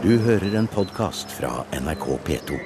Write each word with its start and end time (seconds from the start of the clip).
Du 0.00 0.14
hører 0.16 0.54
en 0.56 0.64
podkast 0.64 1.28
fra 1.36 1.66
NRK 1.76 2.04
P2. 2.24 2.56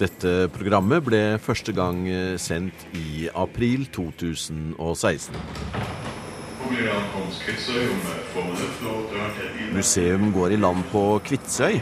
Dette 0.00 0.30
programmet 0.50 1.04
ble 1.06 1.20
første 1.38 1.70
gang 1.70 2.00
eh, 2.10 2.32
sendt 2.34 2.82
i 2.98 3.28
april 3.30 3.84
2016. 3.94 5.38
Museum 9.76 10.26
går 10.34 10.56
i 10.56 10.58
land 10.58 10.82
på 10.90 11.04
Kvitsøy, 11.28 11.78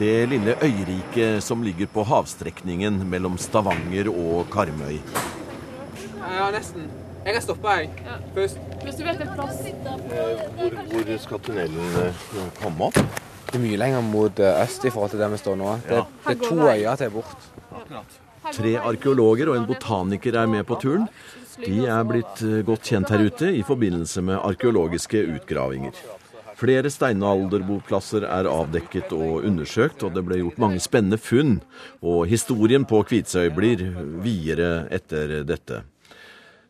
det 0.00 0.10
lille 0.32 0.56
øyriket 0.58 1.38
som 1.46 1.62
ligger 1.62 1.86
på 1.94 2.02
havstrekningen 2.10 2.98
mellom 3.06 3.38
Stavanger 3.38 4.10
og 4.10 4.50
Karmøy. 4.50 4.98
Ja, 6.18 6.50
nesten. 6.50 6.90
Jeg 7.22 7.38
kan 7.38 7.46
stoppe, 7.46 7.78
jeg. 7.78 7.94
Først. 8.34 8.58
Hvis 8.82 8.98
du 8.98 9.06
vet 9.06 9.22
en 9.22 9.32
plass. 9.38 9.62
Hvor, 10.58 10.76
hvor 10.90 11.16
skal 11.28 11.46
tunnelen 11.46 11.96
eh, 12.02 12.26
komme 12.58 12.90
opp? 12.90 13.25
Det 13.46 13.54
er 13.54 13.62
mye 13.62 13.78
lenger 13.80 14.04
mot 14.04 14.42
eh, 14.42 14.60
øst 14.64 14.84
i 14.84 14.90
forhold 14.90 15.14
til 15.14 15.22
der 15.22 15.32
vi 15.32 15.40
står 15.40 15.58
nå. 15.60 15.72
Det, 15.86 16.02
det 16.26 16.34
er 16.34 16.42
to 16.42 16.58
øyer 16.66 17.00
til 17.00 17.10
bort. 17.14 17.48
Tre 18.52 18.76
arkeologer 18.78 19.50
og 19.50 19.56
en 19.60 19.66
botaniker 19.66 20.38
er 20.38 20.50
med 20.50 20.66
på 20.66 20.78
turen. 20.82 21.08
De 21.62 21.86
er 21.88 22.04
blitt 22.06 22.42
eh, 22.44 22.60
godt 22.66 22.90
kjent 22.90 23.10
her 23.14 23.24
ute 23.26 23.50
i 23.54 23.64
forbindelse 23.66 24.22
med 24.26 24.42
arkeologiske 24.42 25.22
utgravinger. 25.38 25.96
Flere 26.56 26.88
steinalderboplasser 26.88 28.24
er 28.24 28.48
avdekket 28.48 29.10
og 29.12 29.44
undersøkt, 29.44 30.02
og 30.06 30.14
det 30.16 30.22
ble 30.24 30.38
gjort 30.40 30.60
mange 30.62 30.80
spennende 30.80 31.18
funn. 31.20 31.58
Og 32.00 32.24
historien 32.30 32.86
på 32.88 33.02
Kvitsøy 33.04 33.50
blir 33.52 33.82
videre 34.24 34.86
etter 34.94 35.42
dette. 35.44 35.82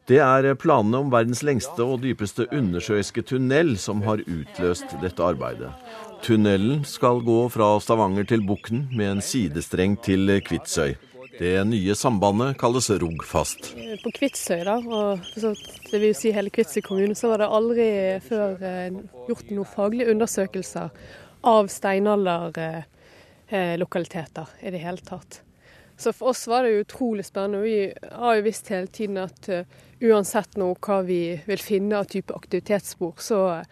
Det 0.07 0.19
er 0.23 0.53
planene 0.55 1.01
om 1.03 1.09
verdens 1.11 1.43
lengste 1.47 1.83
og 1.83 2.03
dypeste 2.03 2.49
undersjøiske 2.55 3.25
tunnel 3.27 3.73
som 3.79 4.05
har 4.07 4.23
utløst 4.23 4.93
dette 5.03 5.23
arbeidet. 5.23 5.73
Tunnelen 6.27 6.81
skal 6.85 7.21
gå 7.23 7.49
fra 7.55 7.79
Stavanger 7.79 8.25
til 8.27 8.41
Bukten 8.43 8.91
med 8.99 9.07
en 9.13 9.21
sidestreng 9.23 9.95
til 10.03 10.27
Kvitsøy. 10.43 10.99
Det 11.39 11.63
nye 11.71 11.95
sambandet 11.95 12.59
kalles 12.59 12.91
Rogfast. 12.91 13.79
På 14.03 14.11
Kvitsøy, 14.17 14.65
da, 14.67 14.83
og 14.83 15.23
det 15.93 16.01
vil 16.03 16.15
si 16.19 16.35
hele 16.35 16.51
Kvitsøy 16.51 16.83
kommune, 16.83 17.15
så 17.15 17.31
var 17.31 17.39
det 17.45 17.55
aldri 17.61 18.19
før 18.27 18.59
eh, 18.59 18.91
gjort 19.29 19.47
noen 19.55 19.71
faglige 19.77 20.11
undersøkelser 20.17 20.91
av 21.47 21.71
steinalderlokaliteter 21.71 24.47
eh, 24.51 24.67
i 24.67 24.75
det 24.75 24.83
hele 24.83 24.99
tatt. 25.07 25.47
Så 25.95 26.11
for 26.11 26.35
oss 26.35 26.43
var 26.51 26.67
det 26.67 26.83
utrolig 26.83 27.23
spennende. 27.31 27.63
Vi 27.63 27.95
har 28.19 28.35
jo 28.35 28.43
visst 28.51 28.67
hele 28.75 28.91
tiden 28.91 29.23
at 29.23 29.47
uh, 29.47 29.63
uansett 30.03 30.59
nå 30.59 30.75
hva 30.75 31.07
vi 31.07 31.39
vil 31.47 31.63
finne 31.63 32.03
av 32.03 32.11
type 32.11 32.35
aktivitetsspor, 32.35 33.15
så, 33.23 33.63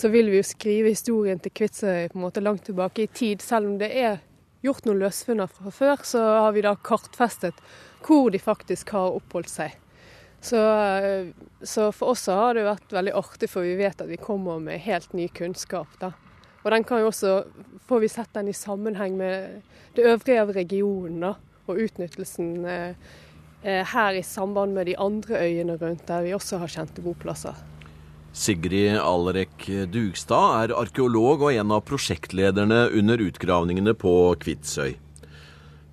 så, 0.00 0.08
vil 0.12 0.30
vi 0.32 0.40
jo 0.40 0.46
skrive 0.46 0.94
historien 0.94 1.40
til 1.42 1.52
Kvitsøy 1.52 2.08
på 2.10 2.18
en 2.18 2.24
måte 2.24 2.42
langt 2.42 2.64
tilbake 2.68 3.04
i 3.04 3.10
tid. 3.12 3.44
Selv 3.44 3.68
om 3.68 3.76
det 3.80 3.90
er 3.92 4.22
gjort 4.64 4.88
noen 4.88 5.02
løsfunner 5.02 5.50
fra 5.50 5.72
før, 5.74 6.02
så 6.04 6.24
har 6.44 6.56
vi 6.56 6.64
da 6.64 6.74
kartfestet 6.76 7.60
hvor 8.06 8.30
de 8.32 8.40
faktisk 8.40 8.94
har 8.96 9.16
oppholdt 9.18 9.52
seg. 9.52 9.76
Så, 10.40 10.60
så 11.60 11.90
for 11.92 12.14
oss 12.14 12.24
har 12.32 12.56
det 12.56 12.64
vært 12.64 12.96
veldig 12.96 13.12
artig, 13.18 13.50
for 13.52 13.66
vi 13.66 13.76
vet 13.76 14.00
at 14.00 14.08
vi 14.08 14.16
kommer 14.20 14.62
med 14.62 14.80
helt 14.86 15.12
ny 15.12 15.28
kunnskap. 15.36 15.92
da. 16.00 16.14
Og 16.64 16.72
den 16.72 16.84
kan 16.88 17.02
jo 17.02 17.10
også, 17.12 17.36
får 17.88 18.00
vi 18.00 18.08
sett 18.08 18.32
den 18.34 18.48
i 18.48 18.56
sammenheng 18.56 19.20
med 19.20 19.60
det 19.96 20.08
øvrige 20.08 20.40
av 20.40 20.52
regionen. 20.56 21.20
da 21.28 21.36
og 21.70 21.80
utnyttelsen 21.84 22.64
eh, 22.66 22.94
her 23.62 24.16
i 24.16 24.22
samband 24.26 24.74
med 24.76 24.88
de 24.90 24.96
andre 24.98 25.42
øyene 25.44 25.76
rundt, 25.80 26.06
der 26.08 26.26
vi 26.26 26.34
også 26.34 26.60
har 26.62 26.72
kjente 26.72 27.04
boplasser. 27.04 27.54
Sigrid 28.32 28.98
Alrek 29.00 29.64
Dugstad 29.90 30.64
er 30.64 30.74
arkeolog 30.78 31.42
og 31.46 31.54
en 31.54 31.72
av 31.74 31.82
prosjektlederne 31.88 32.84
under 32.96 33.22
utgravningene 33.24 33.94
på 33.98 34.12
Kvitsøy. 34.42 34.94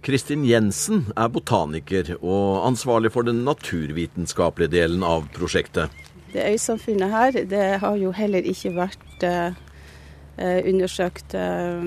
Kristin 0.05 0.45
Jensen 0.47 1.07
er 1.17 1.31
botaniker 1.33 2.13
og 2.19 2.67
ansvarlig 2.67 3.11
for 3.15 3.27
den 3.27 3.41
naturvitenskapelige 3.47 4.75
delen 4.77 5.03
av 5.03 5.25
prosjektet. 5.35 5.89
Det 6.31 6.45
øysamfunnet 6.53 7.11
her 7.11 7.41
det 7.49 7.65
har 7.81 7.97
jo 7.97 8.13
heller 8.15 8.45
ikke 8.45 8.75
vært 8.77 9.25
eh, 9.25 9.57
undersøkt 10.37 11.33
eh, 11.35 11.83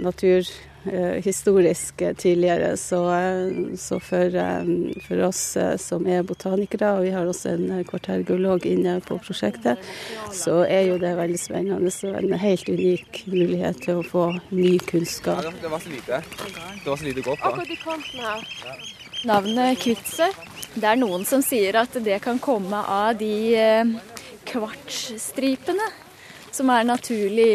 natur 0.00 0.42
Eh, 0.42 0.69
historisk 1.24 2.02
eh, 2.02 2.14
tidligere. 2.16 2.76
Så, 2.76 3.00
eh, 3.14 3.76
så 3.76 4.00
for, 4.00 4.36
for, 5.06 5.22
oss 5.26 5.42
som 5.78 6.06
er 6.06 6.22
botanikere, 6.22 6.92
og 6.96 7.04
vi 7.04 7.12
har 7.14 7.28
også 7.28 7.54
en 7.54 7.84
kvartærgeolog 7.84 8.66
inne 8.66 8.98
på 9.04 9.18
prosjektet, 9.20 9.80
så 10.32 10.62
er 10.64 10.88
jo 10.88 10.98
det 11.02 11.14
veldig 11.18 11.40
spennende. 11.40 11.92
Så 11.94 12.14
en 12.16 12.32
helt 12.32 12.68
unik 12.68 13.24
mulighet 13.26 13.82
til 13.84 14.00
å 14.00 14.06
få 14.06 14.26
ny 14.50 14.76
kunnskap. 14.90 15.44
Ja, 15.44 15.54
det 15.62 15.72
var 15.72 15.84
så 15.84 15.92
lite. 15.92 16.22
Det 16.84 16.88
var 16.88 16.96
så 16.96 17.08
lite 17.08 17.26
godt. 17.26 17.42
Akkurat 17.42 17.70
i 17.70 17.80
kanten 17.80 18.24
her. 18.24 18.86
Navnet 19.28 19.82
Kvitsøy. 19.82 20.30
Det 20.70 20.86
er 20.86 21.00
noen 21.00 21.26
som 21.26 21.42
sier 21.42 21.80
at 21.80 21.96
det 22.04 22.20
kan 22.22 22.38
komme 22.40 22.78
av 22.86 23.18
de 23.18 23.34
kvartsstripene 24.46 25.88
som 26.54 26.70
er 26.72 26.86
naturlig 26.86 27.52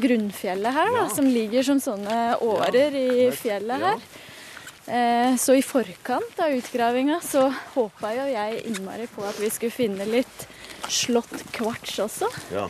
grunnfjellet 0.00 0.76
her, 0.76 0.90
da, 0.96 1.06
som 1.14 1.28
ligger 1.28 1.66
som 1.66 1.80
sånne 1.82 2.18
årer 2.44 2.96
i 2.98 3.30
fjellet 3.36 3.86
her. 3.86 4.04
Eh, 4.90 5.36
så 5.38 5.54
i 5.54 5.62
forkant 5.62 6.40
av 6.42 6.54
utgravinga 6.56 7.20
så 7.22 7.44
håpa 7.76 8.14
jo 8.16 8.26
jeg 8.32 8.62
innmari 8.72 9.06
på 9.12 9.22
at 9.28 9.38
vi 9.38 9.50
skulle 9.52 9.74
finne 9.74 10.06
litt 10.08 10.46
slått 10.90 11.44
kvarts 11.54 12.00
også. 12.02 12.30
Ja. 12.50 12.66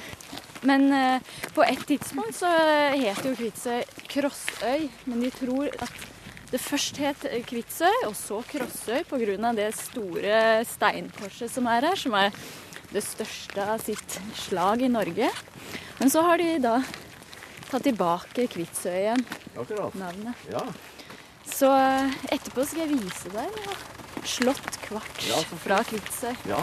Men 0.69 0.91
eh, 0.93 1.37
på 1.57 1.65
et 1.65 1.87
tidspunkt 1.89 2.37
så 2.37 2.51
het 2.93 3.25
jo 3.25 3.33
Kvitsøy 3.39 3.85
Krossøy, 4.11 4.89
men 5.09 5.23
de 5.25 5.31
tror 5.33 5.71
at 5.81 6.09
det 6.51 6.61
først 6.61 6.99
het 7.01 7.25
Kvitsøy, 7.47 8.05
og 8.09 8.17
så 8.19 8.43
Krossøy 8.51 9.05
pga. 9.09 9.53
det 9.57 9.71
store 9.79 10.65
steinkorset 10.67 11.51
som 11.51 11.71
er 11.71 11.89
her, 11.89 11.97
som 11.97 12.15
er 12.19 12.35
det 12.91 13.05
største 13.07 13.65
av 13.65 13.81
sitt 13.81 14.19
slag 14.35 14.83
i 14.83 14.91
Norge. 14.91 15.31
Men 16.01 16.11
så 16.11 16.25
har 16.27 16.43
de 16.43 16.59
da 16.59 16.81
ta 17.71 17.81
tilbake 17.83 18.47
Kvitsøy-navnet. 18.51 20.47
Ja. 20.53 20.67
Så 21.51 21.71
eh, 21.75 22.21
etterpå 22.35 22.67
skal 22.67 22.85
jeg 22.85 22.99
vise 22.99 23.33
deg 23.35 23.59
ja. 23.65 23.79
Slott 24.29 24.79
kvarts 24.85 25.31
ja, 25.31 25.41
fra 25.65 25.83
Kvitsøy. 25.89 26.35
Ja. 26.51 26.63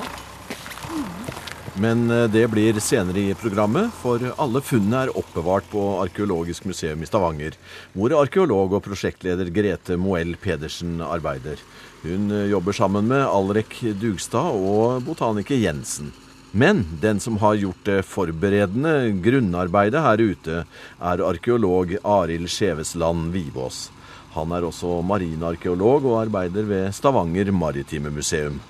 Mm. 0.91 1.38
Men 1.78 2.09
eh, 2.12 2.25
det 2.31 2.47
blir 2.50 2.79
senere 2.81 3.22
i 3.22 3.35
programmet, 3.38 3.91
for 4.01 4.23
alle 4.41 4.62
funnene 4.66 5.03
er 5.06 5.18
oppbevart 5.19 5.68
på 5.69 5.84
Arkeologisk 6.01 6.66
museum 6.66 7.03
i 7.03 7.09
Stavanger, 7.09 7.57
hvor 7.94 8.16
arkeolog 8.18 8.74
og 8.74 8.85
prosjektleder 8.88 9.51
Grete 9.53 9.97
Moell 10.01 10.34
Pedersen 10.41 10.97
arbeider. 11.06 11.62
Hun 12.01 12.31
eh, 12.34 12.47
jobber 12.53 12.74
sammen 12.74 13.09
med 13.12 13.25
Alrek 13.28 13.78
Dugstad 14.01 14.57
og 14.57 15.03
botaniker 15.06 15.59
Jensen. 15.62 16.09
Men 16.52 16.85
den 17.02 17.19
som 17.19 17.38
har 17.41 17.58
gjort 17.59 17.84
det 17.85 18.00
forberedende 18.08 19.12
grunnarbeidet 19.24 20.00
her 20.02 20.22
ute, 20.24 20.63
er 21.00 21.24
arkeolog 21.28 21.97
Arild 22.08 22.47
Skjevesland 22.52 23.34
Vivås. 23.34 23.90
Han 24.38 24.53
er 24.56 24.63
også 24.63 25.02
marinarkeolog 25.03 26.06
og 26.07 26.22
arbeider 26.22 26.68
ved 26.69 26.91
Stavanger 26.96 27.52
Maritime 27.52 28.12
Museum. 28.13 28.62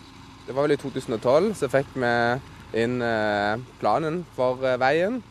Det 0.48 0.56
var 0.56 0.66
vel 0.66 0.78
i 0.78 0.80
2012 0.80 1.54
så 1.60 1.70
fikk 1.70 1.90
vi 2.00 2.12
inn 2.82 3.02
eh, 3.04 3.60
planen 3.82 4.22
for 4.36 4.64
eh, 4.66 4.80
veien. 4.82 5.22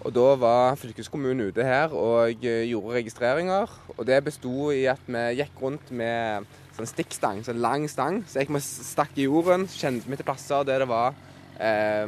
Og 0.00 0.14
Da 0.16 0.28
var 0.40 0.78
fylkeskommunen 0.80 1.50
ute 1.50 1.66
her 1.66 1.92
og 1.92 2.46
eh, 2.46 2.64
gjorde 2.70 2.96
registreringer. 2.96 3.72
og 3.96 4.06
Det 4.06 4.22
besto 4.24 4.70
i 4.72 4.86
at 4.88 5.02
vi 5.04 5.24
gikk 5.42 5.58
rundt 5.60 5.90
med 5.92 6.46
sånn 6.78 6.88
stikkstang, 6.88 7.42
sånn 7.44 7.60
lang 7.60 7.84
stang. 7.92 8.22
Så 8.24 8.40
jeg 8.40 8.62
stakk 8.64 9.18
i 9.18 9.26
jorden, 9.26 9.68
kjente 9.68 10.08
vi 10.08 10.16
til 10.16 10.28
plasser 10.30 10.64
der 10.64 10.86
det 10.86 10.88
var 10.88 11.18
eh, 11.60 12.06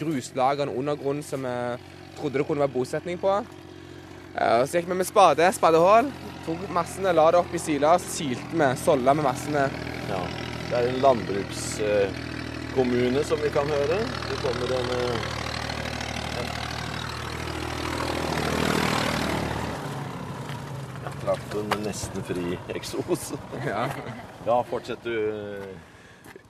gruslagene 0.00 0.72
undergrunn 0.72 1.20
som 1.22 1.44
vi 1.44 1.54
trodde 2.18 2.38
det 2.38 2.46
kunne 2.48 2.60
være 2.64 2.74
bosetning 2.74 3.18
på. 3.20 3.44
Eh, 4.38 4.66
så 4.66 4.72
gikk 4.78 4.88
vi 4.90 4.94
med 4.98 5.06
spade, 5.08 5.52
spadehull, 5.54 6.06
tok 6.46 6.60
massene, 6.74 7.12
la 7.16 7.30
det 7.32 7.38
opp 7.40 7.54
i 7.54 7.58
sila, 7.62 7.98
silte 8.02 8.54
vi, 8.54 8.76
solla 8.84 9.10
med 9.14 9.24
massene. 9.26 9.64
Ja, 10.10 10.20
Det 10.68 10.76
er 10.76 10.82
en 10.88 11.00
landbrukskommune, 11.00 13.20
som 13.24 13.38
vi 13.42 13.48
kan 13.48 13.66
høre. 13.72 13.98
Det 14.28 14.36
kommer 14.44 14.68
en, 14.78 14.88
en 16.38 16.48
Traff 21.28 21.56
en 21.60 21.82
nesten 21.84 22.22
fri 22.24 22.54
eksos. 22.72 23.34
Ja. 23.66 23.82
ja, 24.46 24.54
fortsett 24.70 25.02
du. 25.04 25.16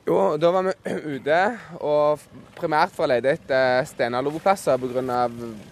Jo, 0.09 0.37
da 0.41 0.51
var 0.51 0.65
vi 0.65 0.73
ute, 1.19 1.39
og 1.85 2.23
primært 2.57 2.95
for 2.97 3.05
å 3.05 3.11
lete 3.11 3.35
etter 3.37 3.85
steinalderboplasser 3.91 4.81
pga. 4.81 5.19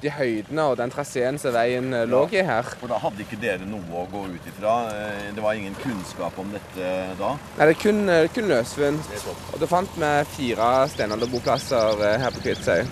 de 0.03 0.13
høydene 0.13 0.67
og 0.69 0.77
den 0.77 0.93
traseen 0.93 1.41
som 1.41 1.55
veien 1.57 1.89
eh, 1.97 2.05
lå 2.11 2.27
i 2.37 2.43
her. 2.45 2.69
For 2.83 2.93
da 2.93 3.01
hadde 3.01 3.25
ikke 3.25 3.39
dere 3.41 3.65
noe 3.69 4.03
å 4.03 4.05
gå 4.13 4.27
ut 4.35 4.51
ifra? 4.51 4.75
Eh, 4.93 5.31
det 5.33 5.45
var 5.45 5.57
ingen 5.57 5.77
kunnskap 5.81 6.37
om 6.43 6.53
dette 6.53 6.91
da? 7.17 7.33
Nei, 7.57 7.65
det 7.71 7.73
er 7.79 7.81
kun, 7.81 8.03
eh, 8.13 8.29
kun 8.35 8.51
løsfunn. 8.53 9.01
Og 9.55 9.63
da 9.63 9.71
fant 9.71 9.97
vi 9.97 10.13
fire 10.35 10.71
steinalderboplasser 10.93 12.05
her 12.21 12.37
på 12.37 12.45
Kvitsøy. 12.45 12.85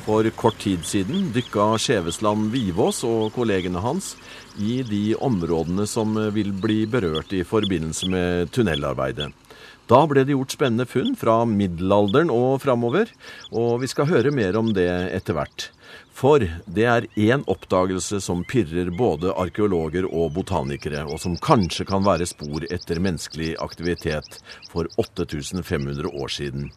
For 0.00 0.26
kort 0.34 0.58
tid 0.58 0.82
siden 0.88 1.28
dykka 1.30 1.76
Skjevesland 1.78 2.48
Vivås 2.50 3.04
og 3.06 3.28
kollegene 3.36 3.82
hans 3.84 4.16
i 4.58 4.80
de 4.82 5.12
områdene 5.14 5.86
som 5.86 6.18
vil 6.34 6.50
bli 6.58 6.80
berørt 6.90 7.36
i 7.36 7.44
forbindelse 7.46 8.10
med 8.10 8.50
tunnelarbeidet. 8.56 9.30
Da 9.90 10.04
ble 10.06 10.22
det 10.22 10.36
gjort 10.36 10.54
spennende 10.54 10.86
funn 10.86 11.16
fra 11.18 11.40
middelalderen 11.50 12.30
og 12.30 12.60
framover, 12.62 13.10
og 13.50 13.80
vi 13.82 13.88
skal 13.90 14.06
høre 14.06 14.30
mer 14.30 14.54
om 14.60 14.70
det 14.76 14.86
etter 15.16 15.34
hvert. 15.34 15.70
For 16.14 16.44
det 16.70 16.84
er 16.86 17.06
én 17.18 17.42
oppdagelse 17.50 18.20
som 18.22 18.44
pirrer 18.46 18.92
både 18.94 19.32
arkeologer 19.40 20.06
og 20.06 20.34
botanikere, 20.36 21.02
og 21.08 21.18
som 21.22 21.34
kanskje 21.42 21.88
kan 21.88 22.04
være 22.06 22.28
spor 22.28 22.66
etter 22.70 23.00
menneskelig 23.02 23.54
aktivitet 23.64 24.38
for 24.70 24.86
8500 25.00 26.06
år 26.12 26.34
siden. 26.38 26.68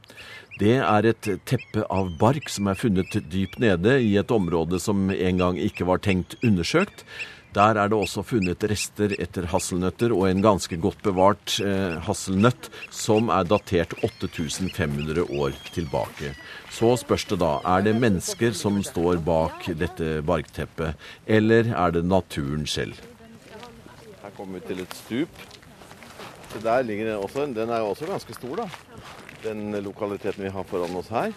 Det 0.61 0.77
er 0.79 1.09
et 1.09 1.29
teppe 1.49 1.85
av 1.93 2.09
bark 2.21 2.49
som 2.49 2.69
er 2.71 2.79
funnet 2.79 3.13
dypt 3.29 3.59
nede 3.61 3.99
i 4.01 4.15
et 4.21 4.33
område 4.33 4.79
som 4.81 5.09
en 5.13 5.41
gang 5.41 5.59
ikke 5.61 5.85
var 5.89 6.01
tenkt 6.01 6.37
undersøkt. 6.41 7.05
Der 7.53 7.77
er 7.77 7.89
det 7.91 7.97
også 7.97 8.23
funnet 8.25 8.63
rester 8.65 9.13
etter 9.21 9.45
hasselnøtter 9.51 10.13
og 10.15 10.25
en 10.25 10.41
ganske 10.41 10.77
godt 10.81 11.03
bevart 11.05 11.59
eh, 11.61 11.99
hasselnøtt 12.01 12.69
som 12.89 13.29
er 13.29 13.45
datert 13.45 13.93
8500 14.01 15.27
år 15.27 15.53
tilbake. 15.75 16.33
Så 16.73 16.95
spørs 16.97 17.27
det 17.29 17.37
da, 17.43 17.59
er 17.75 17.85
det 17.85 17.93
mennesker 18.01 18.57
som 18.57 18.79
står 18.81 19.21
bak 19.25 19.67
dette 19.77 20.23
barkteppet, 20.25 20.97
eller 21.29 21.69
er 21.77 21.93
det 21.93 22.05
naturen 22.09 22.65
selv? 22.65 22.97
Her 24.23 24.33
kommer 24.33 24.57
vi 24.57 24.67
til 24.71 24.81
et 24.81 24.97
stup. 25.03 25.43
Der 26.63 26.81
ligger 26.85 27.11
den 27.11 27.21
også 27.21 27.45
Den 27.53 27.69
er 27.69 27.81
jo 27.81 27.93
også 27.93 28.09
ganske 28.09 28.33
stor, 28.33 28.63
da. 28.63 28.69
Den 29.43 29.75
lokaliteten 29.83 30.43
vi 30.43 30.49
har 30.49 30.63
foran 30.63 30.95
oss 30.95 31.13
her. 31.13 31.33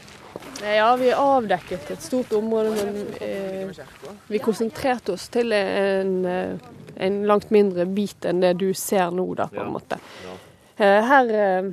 Ja, 0.62 0.96
vi 0.96 1.12
avdekket 1.12 1.90
et 1.90 2.02
stort 2.02 2.32
område, 2.32 2.72
men 2.74 3.06
eh, 3.20 3.70
vi 4.26 4.40
konsentrerte 4.42 5.14
oss 5.14 5.28
til 5.32 5.52
en, 5.52 6.24
eh, 6.26 6.68
en, 6.96 7.22
langt 7.28 7.50
mindre 7.54 7.86
bit 7.86 8.26
enn 8.28 8.42
det 8.44 8.54
du 8.60 8.68
ser 8.74 9.14
nå, 9.14 9.26
da, 9.38 9.48
på 9.52 9.62
en 9.62 9.72
måte. 9.74 10.00
Eh, 10.76 11.00
her 11.10 11.32
eh, 11.40 11.70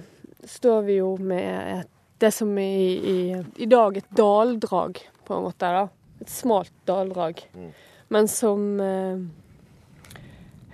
står 0.49 0.85
vi 0.87 0.99
jo 0.99 1.15
med 1.17 1.79
et, 1.79 1.89
det 2.23 2.31
som 2.31 2.51
er 2.57 2.75
i, 2.79 2.91
i, 3.13 3.17
i, 3.65 3.67
dag 3.67 3.97
et 3.99 4.11
daldrag, 4.15 5.01
på 5.27 5.35
en 5.37 5.47
måte. 5.47 5.71
da. 5.79 5.87
Et 6.23 6.29
smalt 6.31 6.73
daldrag. 6.87 7.41
Mm. 7.55 7.71
Men 8.13 8.29
som 8.31 8.79
eh, 8.79 9.17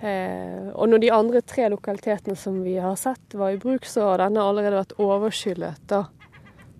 eh, 0.06 0.68
Og 0.74 0.92
når 0.92 1.02
de 1.02 1.10
andre 1.14 1.42
tre 1.42 1.66
lokalitetene 1.72 2.36
som 2.38 2.60
vi 2.62 2.76
har 2.78 2.94
sett 3.00 3.34
var 3.34 3.56
i 3.56 3.58
bruk, 3.58 3.88
så 3.88 4.12
har 4.12 4.22
denne 4.22 4.44
allerede 4.44 4.78
vært 4.78 4.98
overskyllet. 5.02 5.82
da 5.90 6.04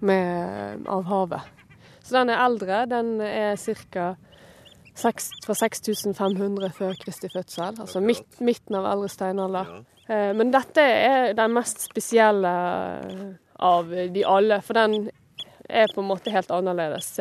med, 0.00 0.87
av 0.88 1.05
havet. 1.08 1.56
Så 2.11 2.17
den 2.19 2.32
er 2.32 2.43
eldre. 2.43 2.82
Den 2.91 3.12
er 3.23 3.55
ca. 3.94 4.08
fra 5.00 5.55
6500 5.55 6.73
før 6.75 6.97
Kristi 6.99 7.31
fødsel. 7.32 7.79
Altså 7.79 8.02
midt, 8.02 8.41
midten 8.43 8.81
av 8.81 8.88
eldre 8.91 9.08
steinalder. 9.12 9.70
Ja. 10.11 10.32
men 10.35 10.50
dette 10.50 10.82
er 10.82 11.35
den 11.38 11.52
mest 11.55 11.85
spesielle 11.87 12.50
av 13.61 13.93
de 14.11 14.25
alle, 14.26 14.58
for 14.67 14.75
den 14.75 15.11
er 15.70 15.93
på 15.94 16.02
en 16.02 16.08
måte 16.08 16.32
helt 16.35 16.50
annerledes. 16.50 17.12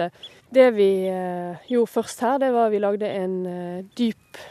Det 0.49 0.69
vi 0.73 1.05
eh, 1.05 1.59
gjorde 1.69 1.91
først 1.93 2.23
her, 2.25 2.39
det 2.41 2.49
var 2.55 2.65
at 2.65 2.73
vi 2.73 2.79
lagde 2.81 3.11
en 3.19 3.35
eh, 3.45 3.83
dyp 3.97 4.47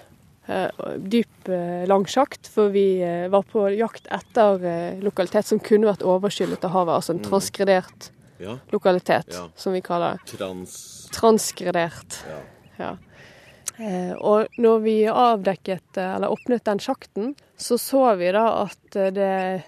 dyp 1.13 1.51
langsjakt, 1.91 2.49
for 2.49 2.71
vi 2.73 3.03
var 3.29 3.43
på 3.53 3.67
jakt 3.77 4.07
etter 4.09 4.63
lokalitet 5.05 5.45
som 5.45 5.61
kunne 5.61 5.91
vært 5.91 6.01
overskyllet 6.09 6.65
av 6.65 6.73
havet, 6.73 6.95
altså 6.95 7.13
en 7.13 7.19
mm. 7.21 7.27
transgredert 7.27 8.09
ja. 8.39 8.59
lokalitet, 8.73 9.29
ja. 9.33 9.49
som 9.57 9.73
vi 9.73 9.83
kaller 9.85 10.19
det. 10.19 10.37
Trans... 10.37 11.09
Transgredert. 11.15 12.21
Ja. 12.29 12.41
ja. 12.77 12.97
Eh, 13.79 14.15
og 14.17 14.47
når 14.59 14.79
vi 14.83 14.97
avdekket, 15.07 15.97
eh, 15.97 16.15
eller 16.17 16.35
åpnet 16.35 16.65
den 16.67 16.81
sjakten, 16.83 17.35
så 17.57 17.79
så 17.79 18.15
vi 18.19 18.33
da 18.35 18.47
at 18.65 18.97
eh, 18.97 19.13
det 19.15 19.63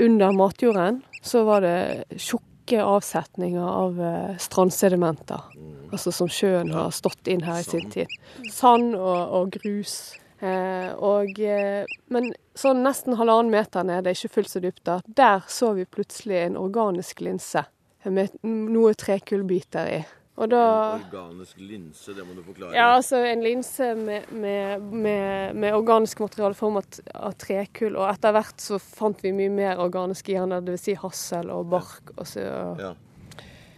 under 0.00 0.32
matjorden 0.32 1.02
så 1.22 1.44
var 1.44 1.60
det 1.64 2.04
tjukke 2.16 2.80
avsetninger 2.84 3.66
av 3.66 4.00
eh, 4.00 4.36
strandsedimenter. 4.40 5.50
Mm. 5.56 5.76
Altså 5.92 6.12
som 6.14 6.30
sjøen 6.30 6.72
har 6.72 6.92
stått 6.94 7.28
inn 7.28 7.44
her 7.44 7.60
i 7.60 7.66
sin 7.66 7.90
tid. 7.92 8.12
Sand 8.52 8.94
og, 8.94 9.20
og 9.36 9.52
grus. 9.58 10.14
Eh, 10.40 10.92
og, 10.96 11.36
eh, 11.36 11.84
men 12.08 12.30
sånn 12.56 12.80
nesten 12.84 13.18
halvannen 13.20 13.52
meter 13.52 13.84
nede, 13.84 14.14
ikke 14.14 14.38
fullt 14.38 14.52
så 14.54 14.62
dypt, 14.64 14.84
da, 14.88 15.00
der 15.04 15.44
så 15.52 15.74
vi 15.76 15.84
plutselig 15.84 16.46
en 16.46 16.56
organisk 16.60 17.20
linse 17.24 17.66
med 18.08 18.40
noe 18.42 18.94
trekullbiter 18.96 19.92
i. 19.98 20.00
Og 20.40 20.48
da, 20.48 20.60
en 20.96 21.02
organisk 21.04 21.58
linse, 21.60 22.14
det 22.16 22.24
må 22.24 22.32
du 22.32 22.40
forklare. 22.46 22.72
Ja, 22.72 22.94
altså 22.96 23.18
en 23.28 23.42
linse 23.44 23.90
med, 23.98 24.30
med, 24.32 24.86
med, 24.88 25.56
med 25.60 25.74
organisk 25.76 26.22
materiale 26.22 26.56
formet 26.56 27.02
av 27.12 27.34
trekull. 27.40 27.98
Og 27.98 28.06
etter 28.08 28.32
hvert 28.32 28.64
så 28.64 28.78
fant 28.80 29.20
vi 29.20 29.34
mye 29.36 29.52
mer 29.52 29.82
organisk 29.84 30.30
i 30.32 30.38
den, 30.38 30.54
dvs. 30.64 30.86
Si 30.86 30.94
hassel 31.02 31.52
og 31.52 31.68
bark. 31.74 32.14
Og 32.16 32.24
så, 32.30 32.46
ja. 32.80 32.94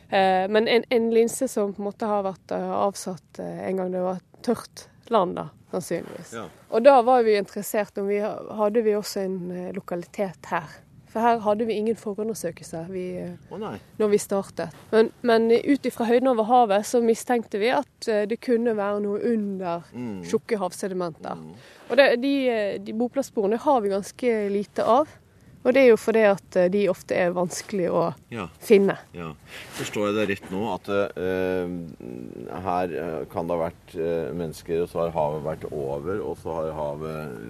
eh, 0.06 0.44
men 0.54 0.70
en, 0.70 0.86
en, 0.94 1.10
linse 1.10 1.50
som 1.50 1.74
på 1.74 1.82
en 1.82 1.88
måte 1.88 2.06
har 2.06 2.22
vært 2.28 2.54
uh, 2.54 2.70
avsatt 2.84 3.42
uh, 3.42 3.66
en 3.66 3.82
gang 3.82 3.90
det 3.96 4.06
var 4.06 4.22
tørt 4.46 4.86
land, 5.10 5.34
da, 5.40 5.48
sannsynligvis. 5.74 6.36
Ja. 6.38 6.46
Og 6.70 6.86
da 6.86 7.00
var 7.02 7.26
vi 7.26 7.34
interessert 7.40 7.98
om 7.98 8.06
vi 8.06 8.22
hadde 8.22 8.86
vi 8.86 8.94
også 8.94 9.26
en 9.26 9.38
uh, 9.50 9.69
lokalitet 9.74 10.52
her 10.54 10.78
for 11.12 11.20
her 11.20 11.42
hadde 11.44 11.66
vi 11.68 11.76
ingen 11.76 11.96
forundersøkelser 11.98 12.86
vi, 12.88 13.06
oh, 13.52 13.64
når 14.00 14.12
vi 14.14 14.20
startet. 14.20 14.72
Men, 14.92 15.10
men 15.20 15.50
ut 15.52 15.88
ifra 15.88 16.06
høyden 16.08 16.30
over 16.32 16.48
havet 16.48 16.88
så 16.88 17.02
mistenkte 17.04 17.60
vi 17.60 17.68
at 17.76 18.08
eh, 18.08 18.24
det 18.30 18.40
kunne 18.44 18.72
være 18.78 19.02
noe 19.04 19.20
under 19.34 19.84
mm. 19.92 20.22
tjukke 20.30 20.56
havsedimenter. 20.62 21.36
Mm. 21.36 21.52
Og 21.90 22.00
det, 22.00 22.08
de, 22.22 22.36
de 22.86 22.96
boplasssporene 22.96 23.60
har 23.60 23.84
vi 23.84 23.92
ganske 23.92 24.38
lite 24.54 24.88
av. 24.88 25.18
Og 25.62 25.76
det 25.76 25.84
er 25.84 25.92
jo 25.92 26.00
fordi 26.00 26.24
at 26.26 26.56
eh, 26.58 26.72
de 26.72 26.86
ofte 26.90 27.20
er 27.20 27.36
vanskelig 27.36 27.92
å 27.92 28.08
ja. 28.32 28.48
finne. 28.64 28.96
Ja. 29.12 29.34
Forstår 29.76 30.08
jeg 30.08 30.16
det 30.16 30.28
rett 30.32 30.50
nå 30.50 30.64
at 30.72 30.88
uh, 30.96 31.76
her 32.64 32.98
kan 33.30 33.46
det 33.46 33.58
ha 33.58 33.66
vært 33.68 33.98
uh, 34.00 34.32
mennesker, 34.32 34.80
og 34.82 34.88
så 34.90 35.04
har 35.04 35.16
havet 35.20 35.44
vært 35.44 35.68
over, 35.68 36.24
og 36.24 36.40
så 36.40 36.56
har 36.56 36.74
havet 36.80 37.40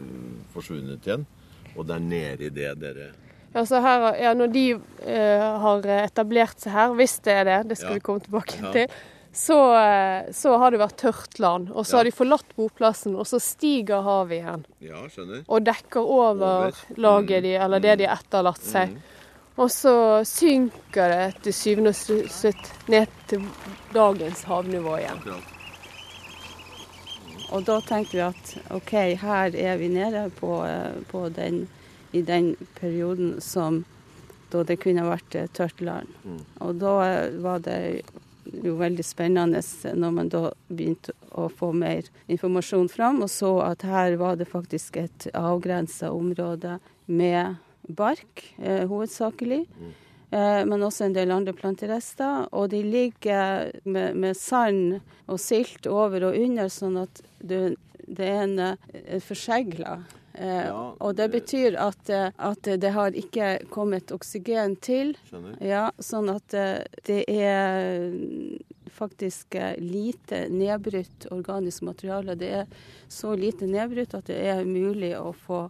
forsvunnet 0.52 1.06
igjen? 1.06 1.30
Og 1.76 1.86
det 1.86 1.94
er 1.94 2.08
nede 2.10 2.50
i 2.50 2.52
det 2.52 2.74
dere 2.82 3.12
Altså 3.52 3.80
her, 3.84 4.06
ja, 4.16 4.34
når 4.36 4.52
de 4.52 4.66
uh, 4.76 5.48
har 5.64 5.88
etablert 6.02 6.62
seg 6.62 6.72
her, 6.72 6.94
hvis 6.96 7.18
det 7.26 7.34
er 7.40 7.48
det, 7.48 7.58
det 7.72 7.80
skal 7.80 7.94
ja. 7.94 7.98
vi 7.98 8.04
komme 8.06 8.24
tilbake 8.24 8.60
ja. 8.62 8.70
til, 8.72 8.94
så, 9.32 9.58
uh, 9.76 10.32
så, 10.32 10.54
har 10.60 10.72
det 10.72 10.80
vært 10.80 10.98
tørt 11.02 11.38
land. 11.42 11.70
Og 11.72 11.86
så 11.88 12.00
har 12.00 12.08
de 12.08 12.14
forlatt 12.16 12.56
boplassen, 12.56 13.16
og 13.16 13.28
så 13.28 13.40
stiger 13.42 14.04
havet 14.06 14.38
igjen. 14.40 14.66
Ja, 14.84 15.04
skjønner. 15.12 15.44
Og 15.48 15.64
dekker 15.68 16.00
over, 16.00 16.68
over. 16.68 16.84
laget 16.96 17.44
de, 17.44 17.56
eller 17.66 17.84
det 17.84 17.98
de 18.00 18.08
har 18.08 18.24
etterlatt 18.24 18.64
seg. 18.64 18.96
Mm. 18.96 19.08
Og 19.60 19.68
så 19.70 19.94
synker 20.24 21.12
det 21.12 21.42
til 21.44 21.54
syvende 21.54 21.92
og 21.92 22.30
slutt 22.32 22.70
ned 22.88 23.10
til 23.28 23.44
dagens 23.92 24.46
havnivå 24.48 24.96
igjen. 25.02 25.20
Og 27.52 27.66
da 27.68 27.76
tenkte 27.84 28.16
vi 28.16 28.22
at 28.24 28.52
OK, 28.72 28.92
her 29.20 29.52
er 29.52 29.76
vi 29.76 29.90
nede 29.92 30.24
på, 30.38 30.62
eh, 30.64 30.96
på 31.10 31.26
den 31.36 31.66
i 32.12 32.22
den 32.22 32.54
perioden 32.78 33.40
som 33.40 33.82
da 34.52 34.62
det 34.68 34.78
kunne 34.82 35.06
vært 35.06 35.36
tørt 35.56 35.80
land. 35.80 36.10
Mm. 36.24 36.42
Og 36.66 36.76
da 36.80 36.94
var 37.40 37.62
det 37.64 38.02
jo 38.64 38.74
veldig 38.80 39.04
spennende 39.06 39.62
når 39.96 40.14
man 40.14 40.30
da 40.32 40.42
begynte 40.68 41.14
å 41.38 41.48
få 41.48 41.70
mer 41.76 42.08
informasjon 42.32 42.90
fram, 42.92 43.22
og 43.24 43.30
så 43.32 43.54
at 43.64 43.86
her 43.86 44.18
var 44.20 44.36
det 44.40 44.50
faktisk 44.50 44.98
et 45.00 45.28
avgrensa 45.38 46.12
område 46.12 46.78
med 47.06 47.56
bark, 47.88 48.44
eh, 48.58 48.84
hovedsakelig. 48.88 49.64
Mm. 49.66 49.92
Eh, 50.32 50.62
men 50.68 50.82
også 50.82 51.06
en 51.06 51.16
del 51.16 51.32
andre 51.34 51.52
planterester. 51.52 52.48
Og 52.52 52.70
de 52.70 52.82
ligger 52.82 53.72
med, 53.84 54.16
med 54.16 54.36
sand 54.36 55.00
og 55.26 55.40
silt 55.40 55.86
over 55.86 56.28
og 56.30 56.38
under, 56.38 56.70
sånn 56.72 56.98
at 57.02 57.22
det, 57.38 57.76
det 58.06 58.28
er 58.28 58.44
en, 58.46 58.58
en 58.62 59.24
forsegla 59.24 60.00
Eh, 60.00 60.21
ja, 60.38 60.94
og 60.98 61.16
det 61.16 61.28
betyr 61.32 61.76
at, 61.80 62.08
eh, 62.08 62.30
at, 62.36 62.68
det 62.80 62.92
har 62.94 63.16
ikke 63.16 63.58
kommet 63.72 64.12
oksygen 64.14 64.76
til. 64.80 65.14
Ja, 65.60 65.90
sånn 66.00 66.30
at 66.32 66.54
eh, 66.56 66.80
det 67.08 67.24
er 67.28 68.08
faktisk 68.92 69.56
lite 69.80 70.46
nedbrutt 70.52 71.26
organisk 71.32 71.84
materiale. 71.88 72.36
Det 72.36 72.50
er 72.62 72.66
så 73.08 73.34
lite 73.36 73.68
nedbrutt 73.68 74.14
at 74.16 74.28
det 74.28 74.40
er 74.52 74.64
mulig 74.68 75.14
å 75.18 75.32
få 75.36 75.62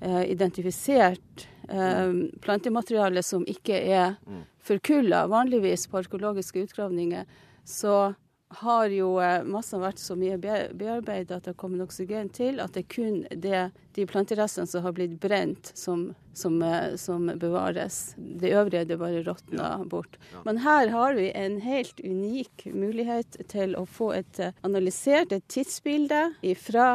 eh, 0.00 0.24
identifisert 0.30 1.46
eh, 1.68 2.14
plantemateriale 2.42 3.22
som 3.22 3.46
ikke 3.46 3.78
er 3.78 4.16
mm. 4.26 4.42
forkulla. 4.70 5.26
Vanligvis 5.30 5.86
på 5.90 6.02
arkeologiske 6.02 6.66
utgravninger 6.66 7.26
så 7.64 8.14
har 8.48 8.88
jo 8.92 9.10
eh, 9.20 9.44
massene 9.44 9.84
vært 9.84 10.00
så 10.00 10.16
mye 10.18 10.38
bearbeidet 10.40 11.34
at 11.34 11.44
det 11.44 11.52
har 11.52 11.58
kommet 11.60 11.84
oksygen 11.84 12.30
til 12.32 12.62
at 12.62 12.72
det 12.74 12.86
er 12.86 12.94
kun 12.94 13.18
det, 13.30 13.60
de 13.96 14.06
planterestene 14.08 14.68
som 14.70 14.86
har 14.86 14.94
blitt 14.96 15.18
brent, 15.20 15.72
som, 15.76 16.08
som, 16.36 16.56
eh, 16.64 16.94
som 17.00 17.28
bevares. 17.40 18.14
Det 18.16 18.54
øvrige 18.56 18.86
det 18.88 18.98
bare 19.00 19.22
råtner 19.26 19.84
bort. 19.92 20.16
Men 20.48 20.62
her 20.64 20.88
har 20.94 21.18
vi 21.18 21.28
en 21.36 21.60
helt 21.60 22.00
unik 22.00 22.68
mulighet 22.72 23.40
til 23.52 23.76
å 23.76 23.84
få 23.84 24.14
et 24.16 24.40
eh, 24.40 24.56
analysert 24.66 25.34
et 25.36 25.48
tidsbilde 25.52 26.30
fra 26.62 26.88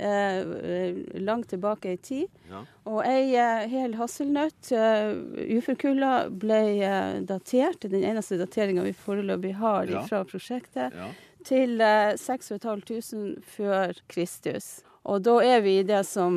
eh, 0.00 1.20
langt 1.20 1.48
tilbake 1.52 1.92
i 1.92 1.96
tid. 1.96 2.28
Ja. 2.50 2.64
Og 2.90 3.00
ei 3.06 3.36
eh, 3.36 3.66
hel 3.70 3.96
hasselnøtt, 4.00 4.72
eh, 4.72 5.12
uforkulla, 5.58 6.28
ble 6.30 6.60
eh, 6.80 7.16
datert, 7.28 7.88
den 7.92 8.04
eneste 8.04 8.40
dateringa 8.40 8.84
vi 8.86 8.94
foreløpig 8.96 9.56
har 9.60 9.90
ja. 9.90 10.04
fra 10.08 10.24
prosjektet, 10.28 10.96
ja. 10.96 11.10
til 11.46 11.80
eh, 11.84 12.14
6500 12.20 13.42
før 13.56 13.98
Kristus. 14.10 14.78
Og 15.08 15.22
da 15.24 15.38
er 15.40 15.62
vi 15.64 15.78
i 15.80 15.84
det 15.86 16.02
som 16.04 16.34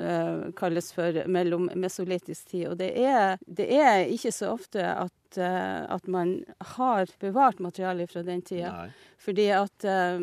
uh, 0.00 0.48
kalles 0.58 0.90
for 0.94 1.14
mellom 1.30 1.68
mellommesolittisk 1.68 2.50
tid. 2.50 2.64
Og 2.72 2.78
det 2.80 2.90
er, 2.98 3.38
det 3.46 3.68
er, 3.70 4.08
ikke 4.10 4.32
så 4.34 4.50
ofte 4.56 4.82
at, 4.82 5.38
uh, 5.38 5.86
at 5.94 6.08
man 6.10 6.40
har 6.74 7.06
bevart 7.22 7.62
materiale 7.62 8.08
fra 8.10 8.24
den 8.26 8.42
tida. 8.42 8.88
Fordi 9.22 9.46
at 9.54 9.86
uh, 9.86 10.18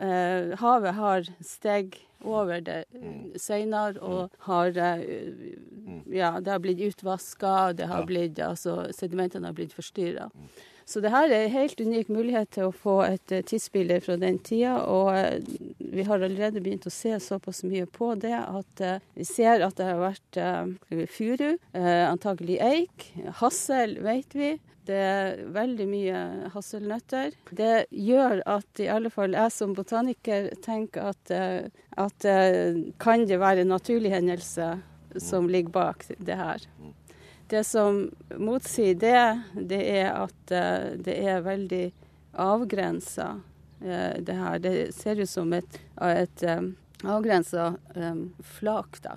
havet 0.00 0.94
har 0.96 1.26
steg 1.44 1.98
over 2.24 2.60
det 2.64 2.84
mm. 2.94 3.36
seinere 3.40 4.00
og 4.00 4.22
mm. 4.30 4.40
har 4.46 4.70
mm. 4.80 6.02
Ja, 6.12 6.30
det 6.40 6.52
har 6.52 6.62
blitt 6.64 6.80
utvaska, 6.80 7.72
det 7.72 7.88
har 7.90 8.06
blitt 8.08 8.38
Altså, 8.40 8.86
sedimentene 8.96 9.50
har 9.50 9.56
blitt 9.56 9.76
forstyrra. 9.76 10.30
Så 10.90 10.98
det 10.98 11.12
her 11.14 11.30
er 11.30 11.44
en 11.44 11.52
helt 11.54 11.80
unik 11.80 12.08
mulighet 12.10 12.48
til 12.56 12.66
å 12.66 12.74
få 12.74 12.96
et 13.06 13.32
eh, 13.34 13.44
tidsbilde 13.46 14.00
fra 14.02 14.16
den 14.18 14.40
tida. 14.42 14.80
Og 14.90 15.12
eh, 15.14 15.38
vi 15.78 16.02
har 16.08 16.18
allerede 16.18 16.62
begynt 16.64 16.88
å 16.88 16.90
se 16.90 17.12
såpass 17.22 17.62
mye 17.62 17.86
på 17.86 18.08
det 18.18 18.34
at 18.34 18.82
eh, 18.82 18.98
vi 19.14 19.26
ser 19.28 19.62
at 19.62 19.78
det 19.78 19.86
har 19.86 20.00
vært 20.02 20.40
furu, 21.14 21.52
antagelig 21.78 22.58
eik. 22.64 23.06
Hassel 23.38 24.00
vet 24.02 24.34
vi. 24.34 24.50
Det 24.90 24.98
er 24.98 25.42
veldig 25.54 25.86
mye 25.86 26.20
hasselnøtter. 26.54 27.36
Det 27.54 27.74
gjør 27.94 28.40
at 28.50 28.82
i 28.82 28.88
alle 28.90 29.12
fall 29.14 29.36
jeg 29.38 29.54
som 29.54 29.74
botaniker 29.76 30.50
tenker 30.64 31.12
at, 31.12 31.34
at 31.94 32.26
kan 33.02 33.26
det 33.30 33.38
være 33.38 33.62
en 33.62 33.70
naturlig 33.76 34.10
hendelse 34.16 34.72
som 35.22 35.46
ligger 35.50 35.74
bak 35.74 36.04
det 36.18 36.38
her. 36.38 36.66
Det 37.50 37.64
som 37.66 38.04
motsier 38.38 38.94
det, 38.94 39.42
det 39.54 39.80
er 39.90 40.12
at 40.14 40.52
uh, 40.54 40.90
det 41.02 41.16
er 41.18 41.46
veldig 41.46 41.86
avgrensa, 42.38 43.40
det 43.80 44.36
her. 44.36 44.58
Det 44.62 44.74
ser 44.94 45.18
ut 45.18 45.30
som 45.30 45.50
et, 45.56 45.78
et 46.04 46.42
avgrensa 47.02 47.70
flak, 48.44 49.00
da. 49.02 49.16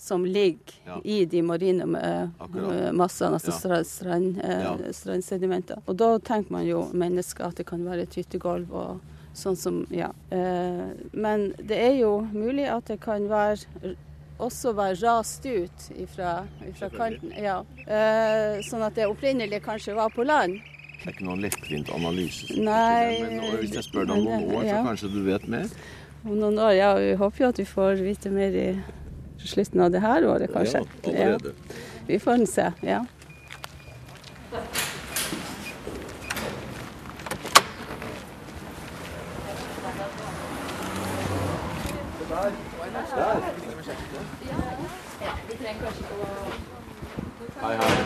Som 0.00 0.24
ligger 0.24 0.74
ja. 0.86 1.00
i 1.04 1.24
de 1.24 1.42
marine 1.42 1.84
uh, 1.84 2.92
massene, 2.96 3.36
altså 3.36 3.52
ja. 3.68 3.82
strand, 3.84 4.38
ja. 4.40 4.76
strandsedimenter. 4.92 5.82
Og 5.86 5.98
da 6.00 6.14
tenker 6.18 6.52
man 6.56 6.64
jo 6.66 6.86
mennesker 6.92 7.50
at 7.50 7.60
det 7.60 7.68
kan 7.68 7.84
være 7.84 8.08
et 8.08 8.16
hyttegulv 8.16 8.72
og 8.72 9.12
sånn 9.34 9.56
som 9.58 9.80
Ja. 9.90 10.12
men 10.30 11.48
det 11.58 11.74
er 11.74 11.96
jo 11.98 12.20
mulig 12.30 12.68
at 12.70 12.86
det 12.86 13.00
kan 13.02 13.26
være 13.28 13.96
også 14.38 14.72
være 14.74 14.94
rast 15.02 15.46
ut 15.46 15.88
fra 16.14 16.88
kanten. 16.96 17.32
Ja. 17.38 17.60
Eh, 17.86 18.60
sånn 18.66 18.82
at 18.82 18.96
det 18.98 19.08
opprinnelig 19.10 19.62
kanskje 19.64 19.94
var 19.94 20.10
på 20.14 20.26
land. 20.26 20.58
Det 21.04 21.10
er 21.10 21.16
ikke 21.16 21.26
noen 21.26 21.44
lettvint 21.44 21.90
analyse. 21.92 22.48
Nei, 22.56 23.20
men 23.20 23.58
hvis 23.60 23.76
jeg 23.76 23.86
spør 23.86 24.08
deg 24.08 24.16
om 24.16 24.24
noen 24.24 24.50
år, 24.56 24.64
ja. 24.64 24.78
så 24.78 24.88
kanskje 24.88 25.12
du 25.12 25.20
vet 25.26 25.46
mer? 25.52 25.70
Om 26.24 26.38
noen 26.40 26.58
år, 26.58 26.72
ja. 26.78 26.92
Vi 26.96 27.14
håper 27.20 27.44
jo 27.44 27.50
at 27.52 27.60
vi 27.60 27.66
får 27.68 28.04
vite 28.06 28.32
mer 28.32 28.56
i 28.56 28.68
slutten 29.48 29.80
av 29.80 29.90
det 29.90 30.00
her 30.04 30.26
året, 30.28 30.52
kanskje. 30.52 30.84
Ja, 31.02 31.10
allerede. 31.10 31.52
Ja. 31.68 31.74
Vi 32.06 32.18
får 32.18 32.46
se, 32.46 32.72
ja. 32.80 33.04
Hei, 47.60 47.76
hei. 47.76 48.04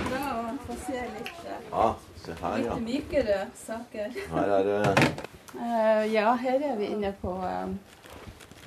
Ja, 1.70 1.96
se 2.24 2.32
ah, 2.42 2.50
her, 2.50 2.64
ja. 2.64 2.74
litt 2.74 2.84
mykere 2.84 3.38
saker. 3.56 4.12
Her 4.32 4.52
er 4.58 4.66
det 4.66 4.78
uh, 5.54 6.04
Ja, 6.12 6.32
her 6.38 6.60
er 6.70 6.76
vi 6.78 6.90
inne 6.92 7.12
på 7.22 7.32
uh, 7.40 7.72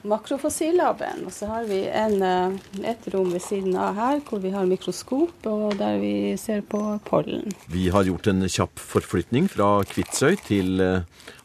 makrofossillaben. 0.08 1.25
Og 1.27 1.34
så 1.36 1.50
har 1.51 1.67
vi 1.70 1.84
en, 1.88 2.17
uh, 2.24 2.86
et 2.88 3.08
rom 3.13 3.31
ved 3.34 3.43
siden 3.46 3.75
av 3.77 3.98
her 4.00 4.24
hvor 4.27 4.41
vi 4.43 4.53
har 4.53 4.70
mikroskop, 4.70 5.46
og 5.50 5.77
der 5.79 6.00
vi 6.01 6.13
ser 6.41 6.63
på 6.65 6.81
pollen. 7.08 7.53
Vi 7.72 7.89
har 7.93 8.08
gjort 8.08 8.31
en 8.31 8.48
kjapp 8.48 8.79
forflytning 8.79 9.50
fra 9.51 9.74
Kvitsøy 9.88 10.39
til 10.48 10.81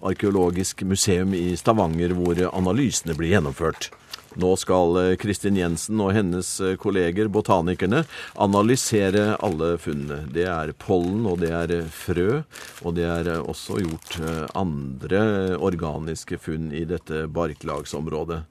Arkeologisk 0.07 0.83
museum 0.87 1.35
i 1.35 1.57
Stavanger, 1.59 2.15
hvor 2.17 2.41
analysene 2.53 3.17
blir 3.19 3.37
gjennomført. 3.37 3.91
Nå 4.37 4.53
skal 4.61 4.97
eh, 5.01 5.15
Kristin 5.17 5.57
Jensen 5.57 6.01
og 6.05 6.13
hennes 6.13 6.49
eh, 6.61 6.77
kolleger, 6.81 7.31
botanikerne, 7.33 8.03
analysere 8.35 9.31
alle 9.41 9.77
funnene. 9.81 10.27
Det 10.33 10.45
er 10.53 10.75
pollen, 10.77 11.25
og 11.29 11.41
det 11.41 11.53
er 11.57 11.73
eh, 11.79 11.89
frø, 11.89 12.43
og 12.85 12.97
det 12.99 13.07
er 13.09 13.31
også 13.39 13.81
gjort 13.81 14.19
andre 14.57 15.23
organiske 15.57 16.39
funn 16.41 16.69
i 16.77 16.85
dette 16.89 17.25
barklagsområdet. 17.33 18.43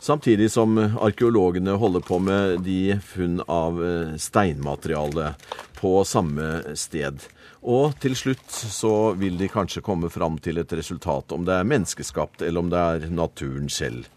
Samtidig 0.00 0.48
som 0.50 0.78
arkeologene 0.80 1.74
holder 1.78 2.02
på 2.02 2.18
med 2.24 2.62
de 2.64 2.96
funn 3.04 3.42
av 3.44 3.76
steinmateriale 4.16 5.34
på 5.76 5.92
samme 6.08 6.76
sted. 6.78 7.20
Og 7.60 7.98
til 8.00 8.16
slutt 8.16 8.48
så 8.48 9.12
vil 9.20 9.36
de 9.36 9.50
kanskje 9.52 9.84
komme 9.84 10.08
fram 10.12 10.38
til 10.40 10.62
et 10.62 10.72
resultat, 10.72 11.34
om 11.36 11.44
det 11.44 11.58
er 11.58 11.68
menneskeskapt 11.68 12.46
eller 12.46 12.64
om 12.64 12.72
det 12.72 12.80
er 12.80 13.12
naturen 13.12 13.68
selv. 13.68 14.08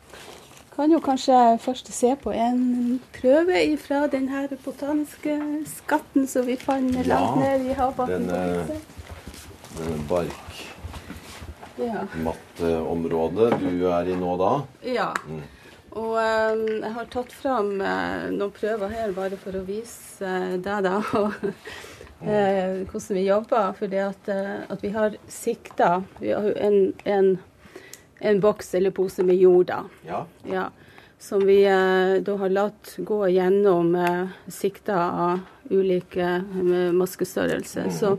Kan 0.73 0.89
jo 0.89 0.97
kanskje 1.05 1.37
først 1.61 1.91
se 1.93 2.15
på 2.17 2.31
en 2.33 2.99
prøve 3.13 3.77
fra 3.77 4.07
denne 4.09 4.47
botaniske 4.63 5.35
skatten 5.69 6.25
som 6.27 6.47
vi 6.47 6.55
fant 6.57 6.95
ja, 6.97 7.03
langt 7.11 7.37
ned 7.43 7.65
i 7.69 7.73
havbakken. 7.77 8.25
Denne, 8.25 8.79
denne 9.77 9.99
barkmatteområdet 11.77 13.51
ja. 13.51 13.57
du 13.61 13.85
er 13.91 14.09
i 14.09 14.17
nå 14.17 14.33
da? 14.41 14.53
Ja. 14.89 15.13
Mm. 15.29 15.43
Og 15.93 16.17
um, 16.17 16.65
jeg 16.81 16.93
har 16.95 17.05
tatt 17.13 17.31
fram 17.37 17.77
uh, 17.77 18.33
noen 18.33 18.51
prøver 18.57 18.89
her 18.97 19.13
bare 19.13 19.37
for 19.37 19.53
å 19.53 19.61
vise 19.67 20.25
uh, 20.25 20.57
deg 20.57 20.83
da 20.87 20.97
og, 21.21 21.37
uh, 22.25 22.81
hvordan 22.89 23.13
vi 23.19 23.29
jobber. 23.29 23.77
Fordi 23.77 24.01
at, 24.09 24.25
at 24.73 24.81
vi 24.81 24.89
har 24.97 25.21
sikta 25.29 26.01
Vi 26.17 26.33
har 26.33 26.49
en, 26.57 26.97
en 27.05 27.35
en 28.23 28.39
boks 28.39 28.75
eller 28.75 28.91
pose 28.91 29.23
med 29.23 29.35
jord, 29.35 29.67
da. 29.67 29.83
Ja. 30.07 30.25
ja. 30.43 30.71
Som 31.19 31.45
vi 31.45 31.63
eh, 31.63 32.21
da 32.23 32.35
har 32.39 32.49
latt 32.49 32.95
gå 32.97 33.27
gjennom 33.27 33.95
eh, 33.95 34.27
sikter 34.47 34.95
av 34.95 35.39
ulike 35.69 36.23
eh, 36.23 36.91
maskestørrelser. 36.95 37.83
Mm. 37.83 37.91
Så, 37.91 38.17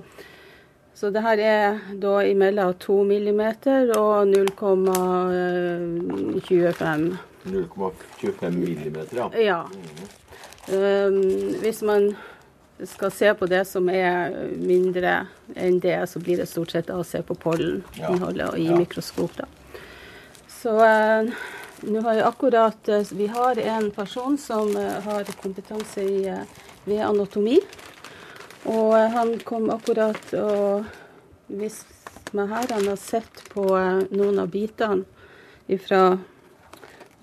så 0.95 1.11
det 1.11 1.21
her 1.25 1.39
er 1.39 1.79
da 2.01 2.25
imellom 2.25 2.75
2 2.85 3.05
millimeter 3.09 3.97
og 3.97 4.27
0,25. 4.29 7.17
0,25 7.45 8.51
millimeter, 8.51 9.17
ja. 9.17 9.31
ja. 9.41 9.69
Mm. 9.73 9.81
Um, 10.65 11.21
hvis 11.61 11.83
man 11.85 12.17
skal 12.85 13.11
se 13.13 13.35
på 13.35 13.47
det 13.47 13.65
som 13.69 13.89
er 13.89 14.33
mindre 14.57 15.27
enn 15.57 15.79
det, 15.81 16.07
så 16.09 16.21
blir 16.21 16.41
det 16.41 16.49
stort 16.49 16.73
sett 16.73 16.91
å 16.93 17.05
se 17.05 17.21
på 17.25 17.35
polleninnholdet 17.37 18.49
ja. 18.49 18.57
i 18.57 18.67
ja. 18.69 18.79
mikroskop. 18.81 19.37
da. 19.37 19.45
Så 20.64 20.85
eh, 20.85 21.26
nå 21.85 22.00
har 22.06 22.14
jeg 22.16 22.25
akkurat 22.25 22.88
eh, 22.88 23.11
Vi 23.12 23.26
har 23.28 23.59
en 23.61 23.90
person 23.92 24.38
som 24.40 24.71
eh, 24.80 24.94
har 25.04 25.26
kompetanse 25.37 26.00
i, 26.00 26.23
ved 26.87 27.02
anatomi. 27.04 27.59
Og 28.73 28.94
han 29.12 29.35
kom 29.44 29.68
akkurat 29.75 30.33
og 30.40 30.87
viste 31.52 32.33
meg 32.33 32.49
her. 32.49 32.71
Han 32.78 32.88
har 32.88 32.97
sett 32.97 33.42
på 33.52 33.66
noen 33.66 34.40
av 34.40 34.49
bitene 34.54 35.04
ifra 35.68 36.16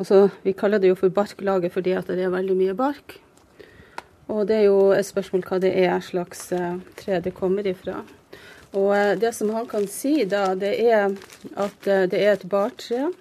Altså, 0.01 0.31
vi 0.41 0.53
kaller 0.57 0.81
det 0.81 0.89
jo 0.89 0.97
for 0.97 1.13
barklaget 1.13 1.73
fordi 1.75 1.91
at 1.93 2.07
det 2.09 2.23
er 2.25 2.31
veldig 2.33 2.55
mye 2.57 2.73
bark. 2.77 3.19
Og 4.33 4.47
det 4.49 4.55
er 4.55 4.63
jo 4.65 4.93
et 4.95 5.05
spørsmål 5.05 5.43
hva 5.45 5.59
det 5.61 5.73
er 5.77 6.01
slags 6.01 6.47
tre 6.97 7.19
det 7.21 7.35
kommer 7.37 7.69
ifra. 7.69 7.99
Og 8.73 9.21
det 9.21 9.29
som 9.37 9.51
han 9.53 9.69
kan 9.69 9.85
si 9.85 10.23
da, 10.25 10.55
det 10.57 10.73
er 10.87 11.13
at 11.53 11.85
det 11.85 12.17
er 12.17 12.33
et 12.33 12.47
bartre 12.49 13.11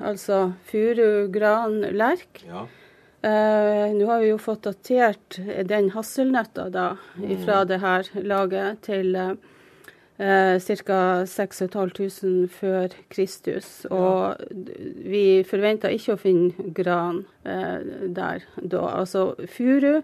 altså 0.00 0.52
furu, 0.70 1.28
gran, 1.32 1.80
lerk. 1.96 2.42
Ja. 2.46 2.66
Eh, 3.22 3.94
Nå 3.94 4.06
har 4.06 4.20
vi 4.22 4.30
jo 4.30 4.38
fått 4.38 4.62
datert 4.68 5.40
den 5.66 5.90
hasselnøtta 5.90 6.68
da, 6.70 6.88
fra 7.44 7.62
mm. 7.62 7.68
det 7.70 7.78
her 7.82 8.10
laget 8.22 8.82
til, 8.86 9.16
eh, 9.16 10.68
ca. 10.86 11.00
6500 11.26 12.46
før 12.54 12.94
Kristus. 13.10 13.86
Og 13.90 14.38
vi 15.10 15.42
forventer 15.48 15.94
ikke 15.94 16.14
å 16.14 16.22
finne 16.22 16.70
gran 16.74 17.24
eh, 17.42 18.06
der 18.06 18.46
da. 18.62 18.86
Altså 19.00 19.32
furu 19.50 20.00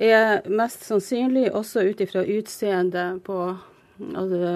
er 0.00 0.44
mest 0.48 0.84
sannsynlig 0.84 1.50
også 1.52 1.84
ut 1.88 2.00
ifra 2.00 2.24
utseendet 2.24 3.24
på 3.24 3.38
altså, 4.12 4.54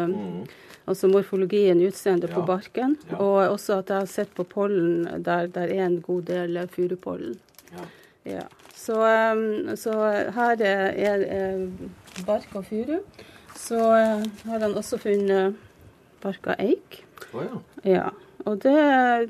altså 0.86 1.08
morfologien, 1.10 1.80
utseendet 1.86 2.32
på 2.34 2.44
barken. 2.46 2.96
Og 3.18 3.48
også 3.50 3.80
at 3.80 3.90
jeg 3.90 4.04
har 4.04 4.10
sett 4.10 4.34
på 4.36 4.46
pollen 4.48 5.06
der 5.24 5.50
det 5.52 5.68
er 5.76 5.86
en 5.86 6.00
god 6.02 6.22
del 6.30 6.60
furupollen. 6.72 7.36
Ja. 8.26 8.46
Så, 8.74 8.94
um, 8.98 9.76
så 9.76 9.92
her 10.34 10.62
er, 10.62 10.92
er, 10.96 11.66
bark 12.26 12.48
og 12.54 12.64
furu. 12.66 12.98
Så 13.56 13.78
uh, 13.78 14.22
har 14.50 14.62
han 14.62 14.74
også 14.74 14.98
funnet 14.98 15.56
bark 16.22 16.46
av 16.46 16.60
eik. 16.62 17.02
Oh, 17.32 17.42
ja. 17.42 17.60
Ja. 17.86 18.08
Og 18.46 18.60
det 18.62 18.74
er 18.78 19.26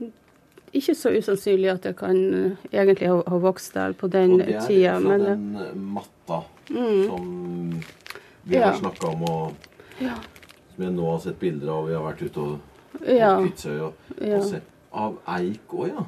ikke 0.76 0.96
så 0.96 1.12
usannsynlig 1.14 1.70
at 1.72 1.84
det 1.86 1.94
kan 2.00 2.16
uh, 2.34 2.66
egentlig 2.72 3.08
ha, 3.12 3.20
ha 3.28 3.40
vokst 3.40 3.76
der 3.76 3.96
på 3.96 4.08
den 4.12 4.40
Og 4.40 4.44
det 4.44 4.56
er 4.56 4.66
tida. 4.66 4.98
fra 4.98 5.16
Men 5.16 5.20
uh, 5.20 5.30
den 5.30 5.88
matta 5.94 6.16
matta 6.26 6.44
som 6.68 7.82
vi 8.42 8.54
Ja. 8.54 8.70
har 8.70 8.78
snakka 8.78 9.06
om, 9.06 9.22
og 9.22 9.54
Ja. 10.00 10.14
Som 10.76 10.84
jeg 10.84 10.92
nå 10.94 11.10
har 11.10 11.20
sett 11.24 11.40
bilder 11.40 11.72
av. 11.72 11.88
Vi 11.88 11.94
har 11.96 12.04
vært 12.04 12.22
ute 12.26 12.44
og 12.44 12.58
på 12.96 13.16
ja, 13.16 13.32
Kvitsøy 13.40 13.80
og, 13.80 13.92
Ja. 14.20 14.36
og 14.38 14.44
sett. 14.52 14.72
Av 14.96 15.18
eik 15.36 15.72
òg, 15.76 15.88
ja. 15.90 16.04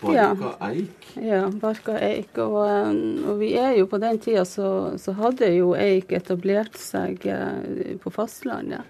Barka 0.00 0.14
Ja. 0.14 0.68
eik. 0.68 1.06
ja, 1.16 1.48
barka 1.50 1.96
eik. 1.98 2.36
Og, 2.38 2.56
um, 2.68 3.24
og 3.30 3.38
vi 3.40 3.54
er 3.56 3.76
jo 3.78 3.86
på 3.86 3.98
den 4.00 4.18
tida 4.18 4.44
så, 4.44 4.98
så 5.00 5.12
hadde 5.16 5.48
jo 5.56 5.74
eik 5.74 6.12
etablert 6.12 6.76
seg 6.76 7.24
uh, 7.24 7.96
på 8.00 8.12
fastlandet. 8.12 8.84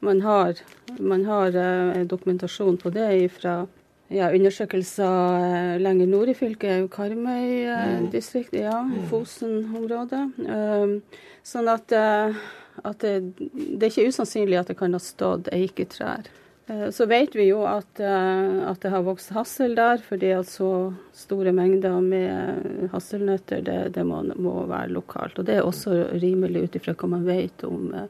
Man 0.00 0.20
har, 0.22 0.54
man 1.00 1.24
har 1.24 1.48
uh, 1.56 2.04
dokumentasjon 2.06 2.78
på 2.78 2.90
det 2.94 3.30
fra 3.32 3.66
ja, 4.10 4.30
undersøkelser 4.32 5.78
lenger 5.82 6.06
nord 6.08 6.28
i 6.28 6.34
fylket, 6.34 6.88
Karmøy-distriktet, 6.90 8.12
distrikt, 8.12 8.54
ja, 8.56 8.78
Fosen-området. 9.10 10.22
Um, 10.48 11.02
sånn 11.44 11.68
at, 11.68 11.92
at 12.84 13.00
det, 13.04 13.14
det 13.38 13.82
er 13.82 13.90
ikke 13.90 14.10
usannsynlig 14.12 14.58
at 14.60 14.70
det 14.70 14.78
kan 14.78 14.94
ha 14.94 15.00
stått 15.02 15.50
eiketrær. 15.54 16.28
Eh, 16.68 16.90
Så 16.90 17.06
vet 17.06 17.34
vi 17.36 17.48
jo 17.48 17.62
at, 17.66 18.00
eh, 18.00 18.68
at 18.68 18.80
det 18.80 18.92
har 18.92 19.06
vokst 19.06 19.32
hassel 19.36 19.74
der, 19.78 19.98
fordi 20.04 20.32
at 20.36 20.48
så 20.50 20.92
store 21.16 21.52
mengder 21.52 22.00
med 22.04 22.88
hasselnøtter, 22.92 23.62
det, 23.64 23.78
det 23.96 24.04
må, 24.06 24.22
må 24.36 24.66
være 24.68 24.92
lokalt. 24.92 25.38
Og 25.38 25.48
det 25.48 25.58
er 25.58 25.66
også 25.66 25.96
rimelig 26.20 26.68
ut 26.68 26.80
ifra 26.80 26.94
hva 26.94 27.12
man 27.16 27.26
vet 27.28 27.64
om 27.64 27.92
eh, 27.94 28.08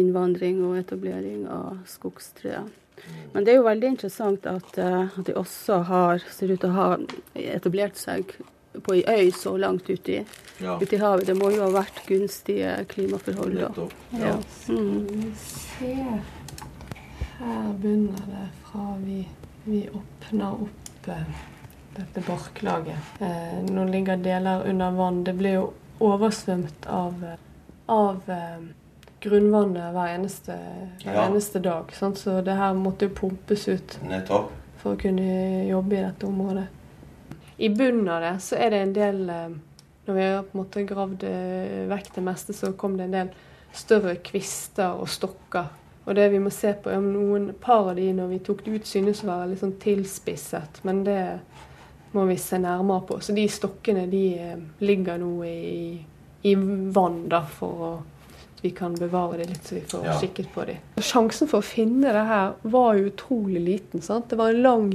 innvandring 0.00 0.62
og 0.64 0.78
etablering 0.80 1.46
av 1.48 1.78
skogstrær. 1.88 2.68
Men 3.32 3.44
det 3.44 3.52
er 3.52 3.60
jo 3.60 3.68
veldig 3.68 3.92
interessant 3.94 4.46
at, 4.50 4.74
at 4.76 5.20
de 5.24 5.36
også 5.38 5.82
har, 5.86 6.24
ser 6.34 6.50
ut 6.50 6.60
til 6.60 6.72
å 6.72 6.76
ha 6.76 6.88
etablert 7.38 7.96
seg 7.96 8.32
på 8.80 8.94
ei 8.94 9.04
øy 9.26 9.30
så 9.32 9.56
langt 9.56 9.90
ute 9.90 10.12
i, 10.12 10.24
Ja, 10.60 10.78
ut 10.82 10.92
i 10.92 10.96
havet. 10.98 11.26
Det 11.26 11.34
må 11.38 11.50
jo 11.54 11.62
ha 11.62 11.70
vært 11.70 12.00
gunstige 12.06 12.84
klimaforhold 12.90 13.58
da. 13.60 13.86
Ja. 14.18 14.32
Mm. 14.68 15.06
Vi 15.10 15.32
ser 15.38 16.20
Her 17.38 17.72
begynner 17.78 18.24
det 18.26 18.46
fra 18.64 18.96
vi, 18.98 19.20
vi 19.64 19.84
åpner 19.94 20.52
opp 20.64 21.08
eh, 21.08 21.22
dette 21.96 22.24
barklaget. 22.26 22.96
Eh, 23.20 23.60
nå 23.70 23.84
ligger 23.84 24.16
deler 24.16 24.66
under 24.70 24.90
vann. 24.90 25.24
Det 25.24 25.32
blir 25.38 25.54
jo 25.60 25.68
oversvømt 26.00 26.86
av, 26.90 27.22
av 27.86 28.20
eh, 28.30 28.58
grunnvannet 29.22 29.92
hver 29.94 30.14
eneste, 30.16 30.56
hver 31.04 31.14
Ja. 31.14 31.26
eneste 31.28 31.58
dag. 31.62 31.92
Sant? 31.94 32.18
Så 32.18 32.40
det 32.42 32.54
her 32.58 32.74
måtte 32.74 33.06
jo 33.06 33.14
pumpes 33.14 33.68
ut 33.68 33.98
Nettopp. 34.08 34.50
for 34.82 34.94
å 34.94 35.00
kunne 35.00 35.64
jobbe 35.68 35.98
i 35.98 36.02
dette 36.02 36.26
området. 36.26 36.66
I 37.58 37.68
bunnen 37.74 38.08
av 38.08 38.20
det 38.22 38.34
så 38.44 38.56
er 38.56 38.70
det 38.70 38.78
en 38.84 38.92
del 38.94 39.22
eh, 39.34 39.48
Når 40.06 40.14
vi 40.14 40.22
har 40.24 40.42
på 40.46 40.54
en 40.56 40.60
måte 40.62 40.84
gravd 40.88 41.24
eh, 41.28 41.86
vekk 41.90 42.12
det 42.14 42.22
meste, 42.24 42.54
så 42.56 42.72
kom 42.80 42.94
det 42.96 43.08
en 43.08 43.16
del 43.18 43.30
større 43.76 44.14
kvister 44.24 44.94
og 44.96 45.08
stokker. 45.12 45.66
Og 46.08 46.14
det 46.16 46.30
vi 46.32 46.38
må 46.40 46.48
se 46.54 46.70
på, 46.72 46.88
er 46.88 46.96
om 47.02 47.10
noen 47.12 47.50
par 47.60 47.90
av 47.90 47.96
de 47.98 48.06
når 48.16 48.30
vi 48.30 48.38
tok 48.46 48.62
det 48.64 48.78
ut, 48.78 48.86
synes 48.88 49.20
å 49.24 49.28
være 49.28 49.50
litt 49.50 49.60
sånn 49.60 49.74
tilspisset. 49.82 50.80
Men 50.88 51.02
det 51.04 51.20
må 52.14 52.24
vi 52.30 52.38
se 52.40 52.56
nærmere 52.62 53.04
på. 53.10 53.18
Så 53.20 53.34
de 53.36 53.44
stokkene 53.52 54.06
de 54.08 54.22
eh, 54.40 54.56
ligger 54.80 55.20
nå 55.20 55.34
i, 55.44 55.98
i 56.48 56.54
vann 56.56 57.26
da, 57.28 57.42
for 57.44 57.84
å 57.84 57.90
vi 58.62 58.72
kan 58.74 58.96
bevare 58.98 59.36
det 59.42 59.50
litt, 59.52 59.66
så 59.68 59.74
vi 59.76 59.84
får 59.86 60.04
Ja. 60.08 60.16
kikket 60.18 60.48
på 60.54 60.64
dem. 60.66 60.80
Sjansen 61.04 61.46
for 61.52 61.60
å 61.60 61.68
finne 61.68 62.10
det 62.16 62.24
her 62.26 62.56
var 62.62 62.96
jo 62.98 63.10
utrolig 63.12 63.60
liten. 63.62 64.00
sant? 64.02 64.30
Det 64.32 64.38
var 64.40 64.50
en 64.50 64.62
lang 64.64 64.88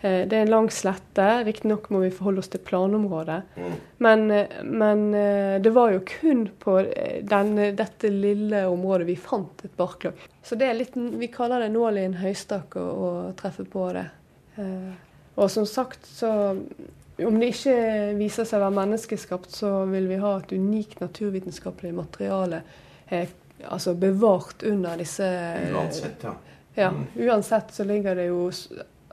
det 0.00 0.36
er 0.36 0.44
en 0.46 0.52
lang 0.52 0.68
slette. 0.72 1.26
Riktignok 1.44 1.90
må 1.92 2.00
vi 2.04 2.12
forholde 2.14 2.40
oss 2.40 2.48
til 2.52 2.62
planområdet. 2.64 3.40
Mm. 3.56 3.74
Men, 4.06 4.22
eh, 4.30 4.54
men 4.64 5.02
eh, 5.14 5.56
det 5.60 5.74
var 5.76 5.92
jo 5.92 6.00
kun 6.08 6.46
på 6.62 6.78
den, 7.22 7.52
dette 7.76 8.12
lille 8.12 8.64
området 8.70 9.08
vi 9.10 9.18
fant 9.20 9.64
et 9.66 9.76
barklag. 9.76 10.22
Så 10.42 10.56
det 10.56 10.70
er 10.70 10.78
litt, 10.78 10.96
vi 10.96 11.28
kaller 11.32 11.60
det 11.64 11.72
nål 11.74 12.00
i 12.00 12.06
en 12.08 12.16
høystakk 12.22 12.78
å, 12.80 12.86
å 12.86 13.10
treffe 13.38 13.66
på 13.68 13.90
det. 13.96 14.06
Eh, 14.56 14.90
Og 15.40 15.50
som 15.50 15.66
sagt, 15.66 16.06
så 16.06 16.30
om 17.20 17.36
det 17.40 17.52
ikke 17.52 17.76
viser 18.18 18.48
seg 18.48 18.58
å 18.58 18.64
være 18.64 18.76
menneskeskapt, 18.78 19.52
så 19.52 19.84
vil 19.90 20.08
vi 20.08 20.18
ha 20.20 20.32
et 20.38 20.52
unikt 20.56 21.00
naturvitenskapelig 21.04 21.92
materiale 21.94 22.62
eh, 23.08 23.28
altså 23.68 23.94
bevart 23.94 24.62
under 24.62 24.96
disse 25.00 25.26
Uansett, 25.74 26.24
ja. 26.24 26.34
ja, 26.74 26.90
uansett 27.16 27.74
så 27.76 27.84
ligger 27.84 28.16
det 28.16 28.30
jo 28.30 28.48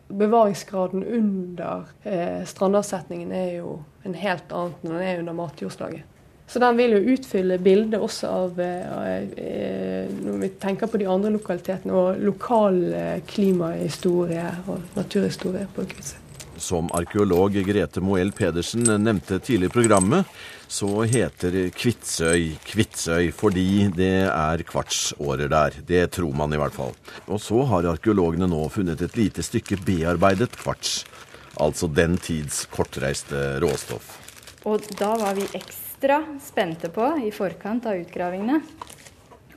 Bevaringsgraden 0.08 1.04
under 1.04 1.88
eh, 2.04 2.44
strandavsetningen 2.48 3.32
er 3.36 3.50
jo 3.58 3.80
en 4.08 4.16
helt 4.16 4.54
annen 4.56 4.78
enn 4.84 4.94
den 4.94 5.04
er 5.04 5.24
under 5.24 5.36
matjordslaget. 5.36 6.06
Så 6.48 6.62
den 6.64 6.78
vil 6.80 6.96
jo 6.96 7.16
utfylle 7.16 7.58
bildet 7.60 8.00
også 8.00 8.30
av 8.32 8.62
eh, 8.64 9.18
eh, 9.36 10.14
Når 10.24 10.38
vi 10.46 10.50
tenker 10.62 10.88
på 10.88 11.02
de 11.02 11.10
andre 11.12 11.34
lokalitetene 11.36 11.92
og 11.92 12.22
lokal 12.24 12.80
eh, 12.96 13.18
klimahistorie 13.28 14.48
og 14.72 14.96
naturhistorie 14.96 15.68
på 15.76 15.84
Kvitsøy. 15.92 16.27
Som 16.58 16.90
arkeolog 16.92 17.54
Grete 17.54 18.02
Moell 18.02 18.32
Pedersen 18.32 18.84
nevnte 19.04 19.38
tidligere 19.40 19.70
i 19.70 19.74
programmet, 19.74 20.26
så 20.68 21.04
heter 21.06 21.54
Kvitsøy 21.70 22.58
Kvitsøy 22.66 23.30
fordi 23.36 23.88
det 23.96 24.26
er 24.26 24.64
kvartsårer 24.68 25.52
der. 25.54 25.78
Det 25.86 26.02
tror 26.18 26.34
man 26.36 26.54
i 26.54 26.60
hvert 26.60 26.74
fall. 26.74 26.96
Og 27.28 27.40
så 27.42 27.62
har 27.70 27.88
arkeologene 27.94 28.50
nå 28.50 28.64
funnet 28.74 29.06
et 29.06 29.20
lite 29.20 29.46
stykke 29.46 29.78
bearbeidet 29.86 30.58
kvarts. 30.58 31.04
Altså 31.62 31.88
den 31.88 32.18
tids 32.18 32.66
kortreiste 32.74 33.60
råstoff. 33.62 34.18
Og 34.66 34.84
da 34.98 35.14
var 35.22 35.38
vi 35.38 35.46
ekstra 35.58 36.24
spente 36.44 36.90
på, 36.94 37.06
i 37.22 37.32
forkant 37.32 37.86
av 37.88 38.02
utgravingene, 38.02 38.60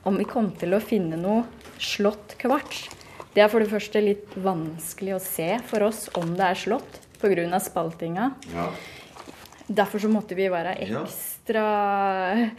om 0.07 0.17
vi 0.17 0.29
kom 0.29 0.53
til 0.57 0.77
å 0.77 0.81
finne 0.81 1.17
noe 1.19 1.43
slått 1.81 2.37
kvarts. 2.41 2.87
Det 3.33 3.43
er 3.45 3.47
for 3.51 3.63
det 3.63 3.71
første 3.71 4.01
litt 4.03 4.33
vanskelig 4.43 5.13
å 5.15 5.21
se 5.23 5.49
for 5.69 5.85
oss 5.87 6.09
om 6.19 6.33
det 6.35 6.47
er 6.49 6.59
slått 6.59 6.99
pga. 7.21 7.59
spaltinga. 7.63 8.31
Derfor 9.71 9.99
så 10.03 10.09
måtte 10.11 10.35
vi 10.35 10.49
være 10.51 10.73
ekstra 10.83 12.49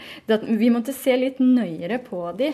Vi 0.49 0.71
måtte 0.73 0.95
se 0.97 1.17
litt 1.17 1.39
nøyere 1.41 1.99
på 2.03 2.23
de. 2.39 2.53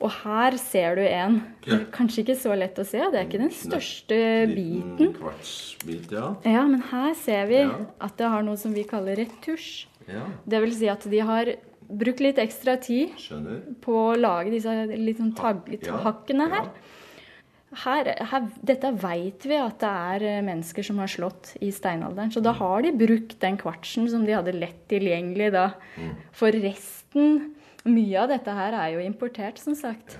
Og 0.00 0.10
her 0.22 0.56
ser 0.56 0.94
du 0.96 1.02
en. 1.04 1.34
Ja. 1.68 1.76
Kanskje 1.92 2.22
ikke 2.24 2.36
så 2.40 2.54
lett 2.56 2.78
å 2.80 2.86
se, 2.88 2.98
det 3.12 3.18
er 3.18 3.26
ikke 3.26 3.40
den 3.42 3.50
største 3.52 4.16
biten. 4.48 5.10
kvartsbit, 5.18 6.06
ja. 6.14 6.30
Ja, 6.46 6.62
men 6.66 6.80
her 6.88 7.12
ser 7.14 7.46
vi 7.50 7.58
Ja. 7.60 7.74
at 8.00 8.16
det 8.16 8.26
har 8.26 8.42
noe 8.42 8.56
som 8.56 8.72
vi 8.72 8.84
kaller 8.84 9.16
retusj. 9.16 9.84
ja. 10.08 10.22
Det 10.48 10.60
vil 10.62 10.72
si 10.74 10.88
at 10.88 11.02
de 11.10 11.18
har 11.20 11.44
brukt 11.90 12.20
litt 12.20 12.36
ekstra 12.38 12.80
tid 12.80 13.10
Skjønner. 13.18 13.60
på 13.82 13.92
å 13.92 14.16
lage 14.18 14.50
disse 14.50 14.86
litt 14.96 15.18
sånn 15.18 15.34
tag, 15.36 15.68
Ja, 15.82 15.98
hakkene 15.98 16.48
her. 16.48 16.70
Her, 17.70 18.08
her 18.32 18.46
dette 18.66 18.90
veit 18.98 19.44
vi 19.46 19.54
at 19.60 19.78
det 19.82 19.90
er 19.90 20.26
eh, 20.26 20.42
mennesker 20.42 20.84
som 20.86 20.98
har 21.02 21.10
slått 21.10 21.52
i 21.62 21.70
steinalderen. 21.74 22.32
Så 22.34 22.42
da 22.42 22.52
har 22.58 22.82
de 22.82 22.90
brukt 22.98 23.38
den 23.42 23.58
kvartsen 23.60 24.08
som 24.10 24.26
de 24.26 24.34
hadde 24.34 24.56
lett 24.56 24.82
tilgjengelig 24.90 25.52
da. 25.54 25.70
Mm. 25.96 26.12
For 26.36 26.60
resten 26.66 27.50
Mye 27.88 28.18
av 28.20 28.28
dette 28.28 28.52
her 28.52 28.74
er 28.76 28.88
jo 28.92 28.98
importert, 29.00 29.56
som 29.56 29.72
sagt. 29.72 30.18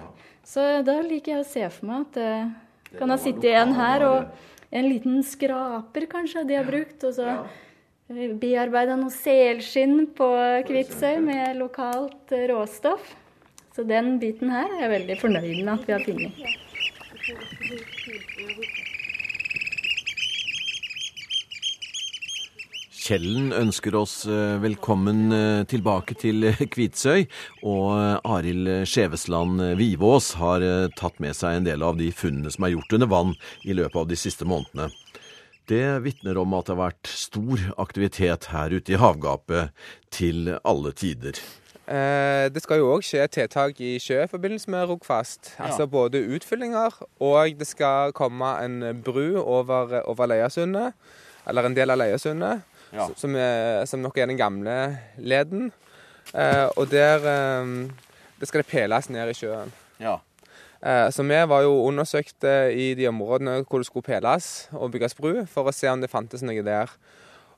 Så 0.49 0.63
da 0.81 0.95
liker 1.05 1.35
jeg 1.35 1.43
å 1.43 1.49
se 1.49 1.67
for 1.75 1.91
meg 1.91 2.07
at 2.07 2.15
det 2.17 2.97
kan 2.97 3.13
ha 3.13 3.19
sittet 3.21 3.53
en 3.53 3.75
her 3.77 4.05
og 4.07 4.71
en 4.73 4.89
liten 4.89 5.21
skraper 5.27 6.07
kanskje 6.09 6.47
de 6.49 6.57
har 6.57 6.65
brukt. 6.65 7.05
Og 7.05 7.13
så 7.19 7.35
bearbeida 8.41 8.97
noe 8.97 9.13
selskinn 9.15 10.07
på 10.17 10.31
Kvitsøy 10.71 11.21
med 11.27 11.61
lokalt 11.61 12.33
eh, 12.33 12.49
råstoff. 12.51 13.13
Så 13.77 13.85
den 13.87 14.17
biten 14.23 14.51
her 14.51 14.73
er 14.73 14.87
jeg 14.87 14.95
veldig 14.97 15.21
fornøyd 15.21 15.61
med 15.61 15.73
at 15.77 15.87
vi 15.87 15.95
har 15.95 16.09
funnet. 16.09 16.70
Kjellen 23.01 23.49
ønsker 23.51 23.97
oss 23.99 24.13
eh, 24.31 24.57
velkommen 24.63 25.33
eh, 25.35 25.63
tilbake 25.71 26.15
til 26.21 26.47
Kvitsøy. 26.75 27.25
Og 27.67 27.87
eh, 27.97 28.19
Arild 28.37 28.71
Skjevesland 28.87 29.63
Vivås 29.81 30.33
har 30.39 30.63
tatt 30.99 31.19
med 31.23 31.35
seg 31.39 31.59
en 31.59 31.67
del 31.67 31.83
av 31.87 31.99
de 31.99 32.11
funnene 32.15 32.53
som 32.55 32.67
er 32.67 32.77
gjort 32.77 32.99
under 32.99 33.11
vann 33.11 33.33
i 33.67 33.75
løpet 33.75 33.99
av 34.05 34.11
de 34.11 34.19
siste 34.21 34.47
månedene. 34.47 34.91
Det 35.71 35.85
vitner 36.05 36.39
om 36.39 36.55
at 36.59 36.67
det 36.67 36.77
har 36.77 36.83
vært 36.85 37.11
stor 37.11 37.67
aktivitet 37.83 38.51
her 38.51 38.75
ute 38.75 38.95
i 38.95 39.01
havgapet 39.01 39.75
til 40.15 40.55
alle 40.63 40.95
tider. 40.95 41.39
Det 41.91 42.61
skal 42.63 42.79
jo 42.79 42.93
òg 42.95 43.03
skje 43.03 43.25
tiltak 43.35 43.81
i 43.83 43.97
sjø 43.99 44.21
i 44.23 44.31
forbindelse 44.31 44.71
med 44.71 44.85
Rogfast. 44.87 45.57
Ja. 45.57 45.67
Altså 45.67 45.89
både 45.91 46.21
utfyllinger, 46.37 46.95
og 47.19 47.59
det 47.59 47.67
skal 47.67 48.15
komme 48.15 48.53
en 48.63 49.03
bru 49.03 49.41
over, 49.43 49.97
over 50.07 50.31
Leiasundet 50.31 50.95
eller 51.51 51.67
en 51.67 51.75
del 51.75 51.91
av 51.91 51.99
Leiasundet, 51.99 52.63
ja. 52.95 53.09
som, 53.19 53.35
som, 53.91 54.03
nok 54.05 54.19
er 54.23 54.31
den 54.31 54.39
gamle 54.39 54.77
leden. 55.19 55.73
Eh, 56.35 56.67
og 56.77 56.91
der 56.91 57.25
eh, 57.27 57.71
det 58.41 58.49
skal 58.49 58.63
det 58.63 58.71
peles 58.71 59.11
ned 59.11 59.33
i 59.33 59.37
sjøen. 59.37 59.73
Ja. 60.01 60.19
Eh, 60.81 61.09
så 61.13 61.25
vi 61.27 61.41
var 61.53 61.65
jo 61.67 61.75
undersøkt 61.89 62.45
i 62.73 62.93
de 62.97 63.09
områdene 63.11 63.61
hvor 63.65 63.83
det 63.83 63.89
skulle 63.89 64.07
peles 64.07 64.69
og 64.73 64.93
bygges 64.95 65.17
bru, 65.19 65.45
for 65.51 65.69
å 65.69 65.75
se 65.75 65.91
om 65.91 66.01
det 66.01 66.13
fantes 66.13 66.45
noe 66.47 66.65
der. 66.65 66.93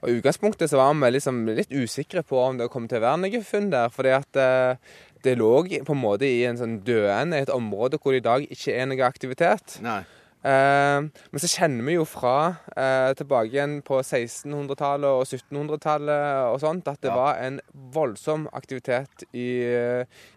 Og 0.03 0.11
I 0.11 0.19
utgangspunktet 0.19 0.71
så 0.71 0.81
var 0.81 0.97
vi 0.99 1.13
liksom 1.15 1.45
litt 1.47 1.71
usikre 1.71 2.25
på 2.27 2.41
om 2.43 2.59
det 2.59 2.71
kom 2.73 2.89
til 2.91 2.99
å 2.99 3.07
være 3.07 3.23
noe 3.23 3.43
funn 3.47 3.71
der. 3.71 3.93
fordi 3.95 4.15
at 4.17 4.41
eh, 4.41 4.97
det 5.23 5.37
lå 5.39 5.53
på 5.87 5.95
en 5.95 6.03
måte 6.03 6.27
i 6.27 6.43
en 6.49 6.59
sånn 6.59 6.81
døende, 6.83 7.39
et 7.39 7.53
område 7.55 8.01
hvor 8.03 8.13
det 8.13 8.25
i 8.25 8.27
dag 8.27 8.47
ikke 8.51 8.75
er 8.75 8.91
noe 8.91 9.07
aktivitet. 9.07 9.79
Nei. 9.85 10.03
Uh, 10.43 11.07
men 11.31 11.43
så 11.43 11.51
kjenner 11.53 11.87
vi 11.87 11.95
jo 11.95 12.07
fra 12.09 12.37
uh, 12.75 13.13
tilbake 13.15 13.53
igjen 13.55 13.77
på 13.87 14.01
1600-tallet 14.01 15.07
og 15.07 15.23
1700-tallet 15.23 16.51
og 16.51 16.59
sånt, 16.65 16.91
at 16.91 16.99
det 17.05 17.13
ja. 17.13 17.19
var 17.19 17.39
en 17.45 17.61
voldsom 17.95 18.49
aktivitet 18.51 19.25
i, 19.31 19.63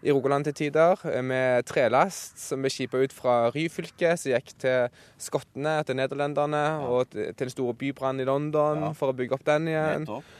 i 0.06 0.14
Rogaland 0.14 0.46
til 0.46 0.58
tider, 0.62 1.02
med 1.26 1.66
trelast 1.66 2.38
som 2.38 2.62
ble 2.62 2.70
skipa 2.70 3.02
ut 3.02 3.14
fra 3.14 3.36
Ryfylke, 3.54 4.14
som 4.14 4.34
gikk 4.36 4.54
til 4.62 5.02
skottene, 5.18 5.80
til 5.86 5.98
nederlenderne, 5.98 6.64
ja. 6.70 6.86
og 6.86 7.10
til 7.10 7.34
den 7.42 7.54
store 7.56 7.74
bybrannen 7.78 8.22
i 8.22 8.28
London 8.30 8.88
ja. 8.88 8.94
for 8.96 9.10
å 9.10 9.16
bygge 9.18 9.40
opp 9.40 9.46
den 9.48 9.72
igjen. 9.74 10.06
Nettopp. 10.06 10.34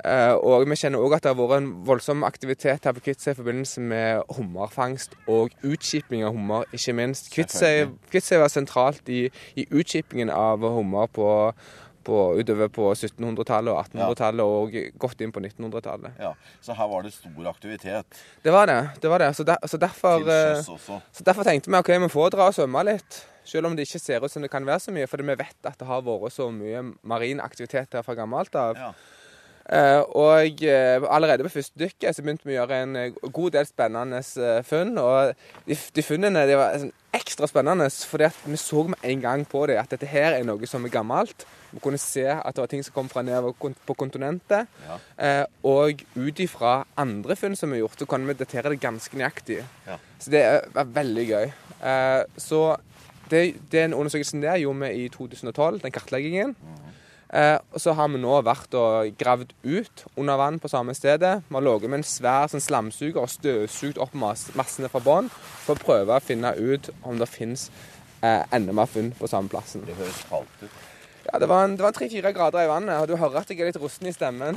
Uh, 0.00 0.34
og 0.40 0.64
vi 0.66 0.76
kjenner 0.80 1.02
òg 1.04 1.18
at 1.18 1.26
det 1.26 1.30
har 1.30 1.38
vært 1.38 1.60
en 1.60 1.68
voldsom 1.86 2.24
aktivitet 2.24 2.88
her 2.88 2.94
på 2.96 3.04
Kvitsøy 3.04 3.34
i 3.34 3.38
forbindelse 3.38 3.82
med 3.84 4.22
hummerfangst 4.34 5.14
og 5.30 5.52
utskiping 5.68 6.24
av 6.26 6.32
hummer, 6.34 6.66
ikke 6.72 6.94
minst. 6.96 7.28
Kvitsøy 7.34 8.40
var 8.40 8.50
sentralt 8.50 9.08
i, 9.12 9.26
i 9.54 9.66
utskipingen 9.68 10.32
av 10.32 10.64
hummer 10.64 11.12
på, 11.12 11.28
på, 12.08 12.22
utover 12.40 12.72
på 12.72 12.88
1700-tallet 12.96 13.74
og 13.74 13.78
1800-tallet 13.84 14.42
ja. 14.42 14.48
og 14.48 14.98
godt 15.04 15.22
inn 15.22 15.36
på 15.36 15.44
1900-tallet. 15.44 16.18
Ja, 16.24 16.32
Så 16.64 16.74
her 16.80 16.90
var 16.90 17.06
det 17.06 17.14
stor 17.14 17.52
aktivitet? 17.52 18.24
Det 18.42 18.54
var 18.56 18.72
det. 18.72 18.80
det, 19.02 19.12
var 19.12 19.22
det. 19.22 19.32
Så, 19.36 19.44
der, 19.46 19.60
så, 19.66 19.78
derfor, 19.78 20.24
eh, 20.24 20.64
så, 20.64 21.22
derfor, 21.22 21.44
tenkte 21.46 21.70
vi 21.70 21.78
ok, 21.78 21.94
vi 22.08 22.12
får 22.16 22.34
dra 22.34 22.50
og 22.50 22.56
svømme 22.56 22.88
litt. 22.90 23.22
Selv 23.44 23.68
om 23.68 23.76
det 23.76 23.86
ikke 23.86 24.00
ser 24.02 24.24
ut 24.24 24.32
som 24.32 24.42
det 24.42 24.50
kan 24.50 24.66
være 24.66 24.82
så 24.82 24.92
mye, 24.94 25.06
fordi 25.10 25.30
vi 25.30 25.42
vet 25.44 25.66
at 25.68 25.78
det 25.78 25.86
har 25.86 26.02
vært 26.06 26.32
så 26.32 26.48
mye 26.54 26.86
marin 27.02 27.42
aktivitet 27.42 27.92
her 27.92 28.06
fra 28.06 28.16
gammelt 28.16 28.56
av. 28.56 28.78
Ja. 28.78 28.94
Uh, 29.62 30.02
og 30.18 30.58
uh, 30.66 31.04
allerede 31.14 31.46
på 31.46 31.52
første 31.54 31.78
dykket 31.78 32.16
så 32.16 32.24
begynte 32.24 32.48
vi 32.48 32.56
å 32.56 32.62
gjøre 32.62 32.80
en 32.82 32.96
god 33.30 33.54
del 33.54 33.68
spennende 33.68 34.22
funn. 34.66 34.96
Og 34.98 35.32
de, 35.68 35.78
de 35.94 36.04
funnene 36.04 36.44
de 36.50 36.58
var 36.58 36.78
sånn, 36.82 36.92
ekstra 37.12 37.44
spennende 37.44 37.90
fordi 38.08 38.30
vi 38.48 38.56
så 38.56 38.86
med 38.88 39.02
en 39.04 39.20
gang 39.20 39.42
på 39.44 39.66
det 39.68 39.76
at 39.76 39.90
dette 39.92 40.08
her 40.08 40.38
er 40.38 40.46
noe 40.48 40.68
som 40.68 40.84
er 40.88 40.94
gammelt. 40.94 41.44
Vi 41.72 41.80
kunne 41.84 42.00
se 42.00 42.24
at 42.32 42.56
det 42.56 42.64
var 42.64 42.70
ting 42.72 42.84
som 42.84 42.96
kom 42.96 43.10
fra 43.12 43.24
nedover 43.24 43.52
på 43.86 43.96
kontinentet. 43.96 44.70
Ja. 44.86 44.96
og 45.68 46.00
ut 46.16 46.40
ifra 46.40 46.72
andre 47.00 47.36
funn 47.36 47.56
som 47.56 47.70
vi 47.70 47.78
har 47.78 47.86
gjort, 47.86 48.00
så 48.00 48.08
kan 48.08 48.24
vi 48.28 48.36
datere 48.36 48.72
det 48.72 48.80
ganske 48.80 49.16
nøyaktig. 49.20 49.60
Ja. 49.86 49.98
Så 50.20 50.32
det 50.32 50.42
var 50.72 50.88
veldig 50.96 51.26
gøy. 51.28 51.52
så 52.40 52.62
det, 53.32 53.54
den 53.72 53.94
undersøkelsen 53.94 54.42
der 54.42 54.60
gjorde 54.60 54.88
vi 54.88 55.04
i 55.04 55.08
2012, 55.08 55.80
den 55.80 55.92
kartleggingen. 55.92 56.56
Mm. 56.60 56.82
Eh, 56.82 57.01
og 57.32 57.80
så 57.80 57.94
har 57.96 58.10
vi 58.12 58.20
nå 58.20 58.34
vært 58.44 58.74
og 58.76 59.14
gravd 59.16 59.54
ut 59.64 60.04
under 60.20 60.36
vann 60.36 60.58
på 60.60 60.68
samme 60.68 60.92
stedet. 60.92 61.38
Vi 61.48 61.56
har 61.56 61.64
ligget 61.64 61.88
med 61.88 62.02
en 62.02 62.04
svær 62.04 62.52
sånn 62.52 62.60
slamsuger 62.60 63.22
og 63.22 63.32
støvsugd 63.32 64.00
opp 64.04 64.12
massene 64.18 64.90
fra 64.92 65.00
bånn 65.00 65.32
for 65.32 65.72
å 65.72 65.80
prøve 65.80 66.18
å 66.18 66.24
finne 66.24 66.52
ut 66.60 66.92
om 67.08 67.16
det 67.22 67.30
fins 67.32 67.70
eh, 68.20 68.44
enda 68.52 68.76
mer 68.76 68.90
funn 68.90 69.14
på 69.16 69.30
samme 69.32 69.48
plassen. 69.52 69.86
Det 69.88 69.96
høres 69.96 70.24
kaldt 70.28 70.66
ut. 70.66 70.80
Ja, 71.24 71.38
Det 71.38 71.46
var, 71.46 71.68
var 71.82 71.92
tre-fire 71.94 72.32
grader 72.34 72.64
i 72.64 72.68
vannet, 72.68 72.98
og 72.98 73.08
du 73.08 73.14
hører 73.16 73.42
at 73.42 73.50
jeg 73.50 73.60
er 73.62 73.70
litt 73.70 73.78
rusten 73.80 74.08
i 74.10 74.14
stemmen. 74.14 74.56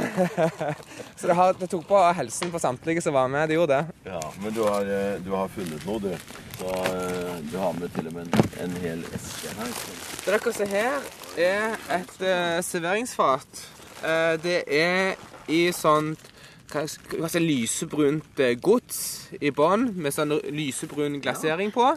så 1.20 1.30
det, 1.30 1.36
har, 1.38 1.54
det, 1.60 1.70
tok 1.70 1.86
på 1.88 2.00
helsen 2.18 2.52
på 2.54 2.62
samtlige 2.62 3.04
som 3.06 3.14
var 3.14 3.30
med. 3.30 3.50
Det 3.50 3.60
gjorde 3.60 3.78
det. 3.78 4.10
Ja, 4.10 4.22
Men 4.42 4.56
du 4.56 4.64
har, 4.66 4.90
eh, 4.90 5.20
du 5.22 5.30
har 5.36 5.52
funnet 5.54 5.86
noe, 5.86 6.00
du. 6.02 6.10
Så, 6.58 6.72
eh, 6.90 7.36
du 7.52 7.58
har 7.62 7.78
med 7.78 7.94
til 7.94 8.10
og 8.10 8.18
med 8.18 8.26
en, 8.26 8.50
en 8.66 8.78
hel 8.82 9.06
eske 9.14 9.54
her. 9.60 9.76
Det 10.26 10.34
dere 10.34 10.56
ser 10.56 10.72
her, 10.74 11.10
er 11.38 11.78
et 12.00 12.16
uh, 12.24 12.62
serveringsfat. 12.66 13.66
Uh, 14.02 14.34
det 14.42 14.64
er 14.66 15.20
i 15.52 15.68
sånn 15.76 16.16
hva 16.72 16.82
skal 16.90 17.30
si, 17.30 17.40
lysebrunt 17.44 18.42
gods 18.64 18.98
i 19.38 19.52
bånn, 19.54 19.92
med 20.02 20.16
sånn 20.16 20.34
lysebrun 20.50 21.22
glasering 21.24 21.70
på. 21.76 21.94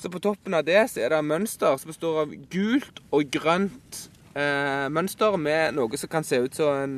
Så 0.00 0.08
på 0.08 0.20
toppen 0.22 0.56
av 0.56 0.64
det 0.64 0.80
så 0.88 1.02
er 1.04 1.12
det 1.12 1.24
mønster 1.28 1.76
som 1.76 1.90
består 1.92 2.22
av 2.22 2.30
gult 2.52 3.02
og 3.12 3.26
grønt 3.34 4.06
eh, 4.32 4.86
mønster 4.88 5.36
med 5.36 5.76
noe 5.76 6.00
som 6.00 6.08
kan 6.08 6.24
se 6.24 6.38
ut 6.40 6.56
som 6.56 6.72
en, 6.72 6.94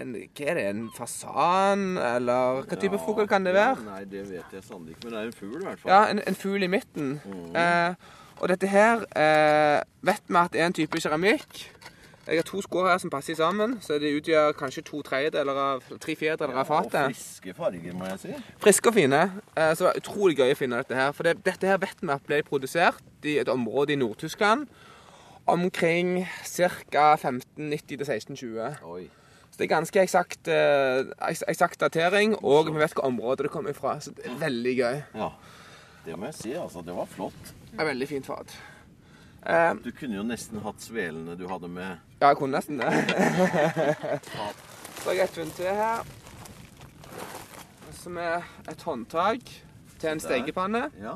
en 0.00 0.14
Hva 0.16 0.46
er 0.48 0.56
det? 0.56 0.64
En 0.70 0.86
fasan? 0.96 1.98
Eller 2.00 2.62
hva 2.62 2.78
type 2.80 2.96
ja, 2.96 3.02
fugl 3.04 3.28
kan 3.28 3.44
det 3.44 3.52
være? 3.56 3.82
Ja, 3.82 3.88
nei, 3.90 4.06
det 4.08 4.24
vet 4.30 4.56
jeg 4.56 4.64
sannelig 4.64 4.96
ikke, 4.96 5.04
men 5.04 5.12
det 5.12 5.20
er 5.20 5.28
en 5.28 5.36
fugl 5.36 5.58
i 5.60 5.66
hvert 5.66 5.82
fall. 5.82 5.92
Ja, 5.92 6.00
en, 6.12 6.22
en 6.24 6.40
fugl 6.40 6.64
i 6.64 6.72
midten. 6.72 7.18
Mm. 7.20 7.60
Eh, 7.60 8.16
og 8.40 8.52
dette 8.52 8.72
her 8.72 9.04
eh, 9.16 9.84
vet 10.04 10.32
vi 10.32 10.40
at 10.40 10.56
er 10.56 10.70
en 10.70 10.76
type 10.80 11.04
keramikk. 11.04 11.62
Jeg 12.26 12.40
har 12.40 12.46
to 12.48 12.58
skår 12.64 12.88
her 12.90 12.98
som 12.98 13.10
passer 13.10 13.36
sammen, 13.38 13.76
så 13.84 14.00
de 14.02 14.10
utgjør 14.18 14.52
kanskje 14.58 14.82
to 14.88 14.98
tredjedeler 15.06 15.58
av 15.62 15.84
tre 16.02 16.16
fjerdedeler 16.18 16.58
av 16.58 16.66
fatet. 16.66 16.96
Ja, 16.98 17.04
og 17.06 17.14
friske 17.14 17.54
farger, 17.54 17.94
må 17.94 18.08
jeg 18.10 18.18
si. 18.24 18.32
Friske 18.64 18.90
og 18.90 18.96
fine. 18.96 19.20
Eh, 19.54 19.70
så 19.70 19.84
det 19.84 19.86
var 19.86 20.00
utrolig 20.00 20.38
gøy 20.40 20.50
å 20.56 20.58
finne 20.58 20.80
dette 20.82 20.98
her. 20.98 21.12
For 21.14 21.28
det, 21.28 21.36
dette 21.46 21.70
her 21.70 21.78
vet 21.78 22.02
vi 22.02 22.10
at 22.16 22.26
ble 22.26 22.40
produsert 22.48 23.26
i 23.30 23.36
et 23.38 23.48
område 23.52 23.94
i 23.94 24.00
Nord-Tyskland 24.00 24.66
omkring 25.46 26.24
ca. 26.42 27.12
1590 27.14 27.86
til 27.94 28.02
1620. 28.02 29.10
Så 29.50 29.60
det 29.60 29.68
er 29.68 29.74
ganske 29.76 30.02
eksakt, 30.02 30.48
eh, 30.50 31.06
eksakt 31.48 31.80
datering, 31.80 32.34
og 32.42 32.72
vi 32.74 32.80
vet 32.82 32.92
hva 32.98 33.06
området 33.06 33.46
det 33.46 33.52
kommer 33.54 33.72
fra. 33.72 34.00
Så 34.00 34.10
det 34.18 34.26
er 34.26 34.40
veldig 34.42 34.74
gøy. 34.76 35.02
Ja, 35.14 35.30
det 36.04 36.18
må 36.18 36.26
jeg 36.26 36.34
si. 36.34 36.52
altså. 36.58 36.82
Det 36.84 36.94
var 36.96 37.06
flott. 37.06 37.54
Det 37.70 37.80
er 37.80 37.94
veldig 37.94 38.08
fint 38.08 38.26
fat. 38.26 38.56
Eh, 39.46 39.74
du 39.84 39.92
kunne 39.94 40.16
jo 40.18 40.24
nesten 40.26 40.58
hatt 40.64 40.82
svelene 40.82 41.36
du 41.38 41.46
hadde 41.50 41.68
med. 41.70 42.00
Ja, 42.20 42.32
jeg 42.32 42.38
kunne 42.40 42.58
nesten 42.58 42.80
det. 42.80 42.90
Så 44.98 45.12
har 45.12 45.14
jeg 45.14 45.28
et 45.28 45.36
funn 45.38 45.52
til 45.54 45.70
her. 45.78 46.02
Som 47.94 48.18
er 48.18 48.42
et 48.70 48.82
håndtak 48.82 49.46
til 50.00 50.10
en 50.10 50.22
stekepanne. 50.22 50.88
Ja. 50.98 51.14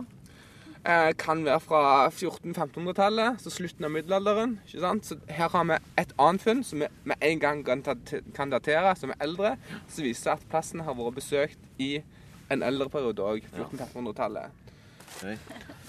Eh, 0.80 1.10
kan 1.18 1.42
være 1.44 1.60
fra 1.60 1.80
1400-1500-tallet, 2.08 3.42
så 3.42 3.50
slutten 3.52 3.84
av 3.84 3.90
middelalderen. 3.92 4.54
ikke 4.64 4.80
sant? 4.80 5.10
Så 5.10 5.18
Her 5.28 5.50
har 5.52 5.66
vi 5.68 5.80
et 6.00 6.14
annet 6.18 6.46
funn 6.46 6.62
som 6.64 6.80
vi 6.80 6.88
med 7.04 7.26
en 7.26 7.42
gang 7.42 7.64
kan 7.66 8.54
datere, 8.54 8.94
som 8.96 9.10
er 9.10 9.26
eldre. 9.26 9.56
Som 9.88 10.06
viser 10.06 10.38
at 10.38 10.46
plassen 10.48 10.80
har 10.86 10.94
vært 10.96 11.18
besøkt 11.18 11.58
i 11.78 11.96
en 12.50 12.62
eldre 12.62 12.88
periode 12.88 13.26
òg. 13.26 13.42
1400-1500-tallet. 13.58 14.56
Okay. 15.18 15.36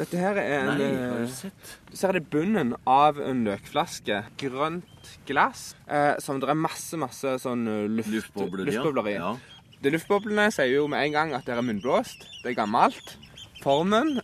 Dette 0.02 0.18
her 0.18 0.38
er 0.42 0.64
en 0.64 0.70
Nei, 0.72 0.76
du 0.80 0.86
eh, 1.22 1.24
sett? 1.30 1.74
Så 1.94 2.08
er 2.10 2.18
det 2.18 2.24
bunnen 2.34 2.74
av 2.90 3.20
en 3.22 3.44
løkflaske. 3.46 4.24
Grønt 4.42 5.10
glass 5.30 5.76
eh, 5.86 6.16
som 6.24 6.40
det 6.42 6.50
er 6.50 6.58
masse 6.58 6.98
masse 6.98 7.36
sånn 7.44 7.68
eh, 7.70 7.84
luft, 7.86 8.10
luftbobler, 8.10 8.66
luftbobler 8.72 9.12
i. 9.12 9.18
Ja. 9.20 9.36
De 9.82 9.92
luftboblene 9.94 10.48
sier 10.54 10.74
jo 10.74 10.88
med 10.90 11.06
en 11.06 11.14
gang 11.14 11.36
at 11.38 11.46
det 11.46 11.54
er 11.54 11.66
munnblåst. 11.66 12.26
Det 12.42 12.54
er 12.54 12.58
gammelt. 12.58 13.14
Formen 13.62 14.16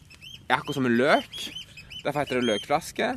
er 0.47 0.57
akkurat 0.57 0.79
som 0.79 0.89
en 0.89 0.97
løk. 0.97 1.37
Derfor 2.01 2.23
heter 2.23 2.39
det 2.39 2.47
løkflaske. 2.47 3.11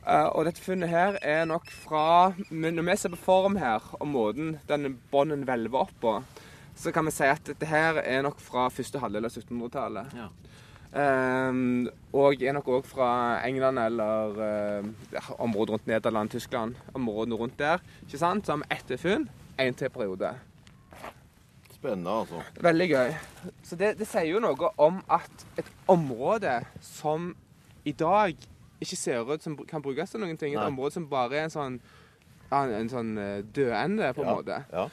Uh, 0.00 0.28
og 0.30 0.46
dette 0.46 0.62
funnet 0.62 0.88
her 0.88 1.18
er 1.20 1.42
nok 1.44 1.66
fra 1.68 2.32
Når 2.48 2.80
vi 2.86 2.94
ser 2.96 3.12
på 3.12 3.18
form 3.20 3.58
her, 3.60 3.84
og 3.98 4.08
måten 4.08 4.54
denne 4.70 4.94
bånden 5.12 5.44
hvelver 5.46 5.84
opp 5.84 5.92
på, 6.02 6.14
så 6.74 6.92
kan 6.94 7.04
vi 7.06 7.12
si 7.14 7.26
at 7.28 7.44
dette 7.50 7.68
her 7.68 8.00
er 8.00 8.22
nok 8.24 8.40
fra 8.40 8.70
første 8.72 9.02
halvdel 9.02 9.28
av 9.28 9.34
1700-tallet. 9.34 10.14
Ja. 10.16 10.30
Um, 10.90 11.86
og 12.12 12.42
er 12.42 12.54
nok 12.56 12.66
òg 12.74 12.86
fra 12.90 13.08
England 13.46 13.78
eller 13.78 14.38
uh, 14.42 15.28
området 15.38 15.76
rundt 15.76 15.86
Nederland, 15.86 16.30
Tyskland. 16.30 16.74
Områdene 16.94 17.38
rundt 17.38 17.58
der. 17.58 17.78
Ikke 18.02 18.18
sant? 18.18 18.46
Så 18.46 18.52
har 18.52 18.64
vi 18.64 18.74
ett 18.74 19.00
funn, 19.00 19.28
én 19.60 19.76
til 19.78 19.88
periode. 19.88 20.34
Spennende, 21.70 22.10
altså. 22.10 22.42
Veldig 22.60 22.88
gøy. 22.90 23.14
Så 23.62 23.76
det, 23.76 23.98
det, 23.98 24.08
sier 24.10 24.26
jo 24.32 24.42
noe 24.42 24.72
om 24.82 24.98
at 25.10 25.46
et 25.62 25.70
område 25.88 26.58
som 26.82 27.36
i 27.84 27.92
dag 27.92 28.34
ikke 28.80 28.96
ser 28.96 29.30
ut 29.30 29.42
som 29.42 29.56
kan 29.68 29.82
brukes 29.82 30.10
til 30.10 30.20
noen 30.20 30.36
ting, 30.36 30.54
et 30.56 30.66
område 30.66 30.98
som 30.98 31.06
bare 31.08 31.38
er 31.38 31.46
en 31.46 31.54
sånn 31.54 31.78
en, 32.50 32.72
en 32.74 32.90
sånn 32.90 33.14
eh, 33.20 33.38
dødende, 33.46 34.10
på 34.14 34.24
en 34.24 34.28
Ja, 34.28 34.34
måte. 34.34 34.58
ja. 34.72 34.88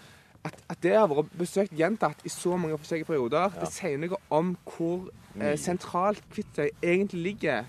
At, 0.48 0.58
at 0.72 0.80
det 0.86 0.96
har 0.96 1.08
vært 1.12 1.30
besøkt 1.40 1.76
gjentatt 1.78 2.24
i 2.28 2.32
så 2.32 2.56
mange 2.60 2.78
forskjellige 2.80 3.10
perioder, 3.10 3.54
det 3.60 3.70
sier 3.74 4.00
noe 4.02 4.18
om 4.34 4.54
hvor 4.72 5.08
eh, 5.40 5.56
sentralt 5.60 6.24
Kvitsøy 6.34 6.70
egentlig 6.82 7.22
ligger 7.32 7.66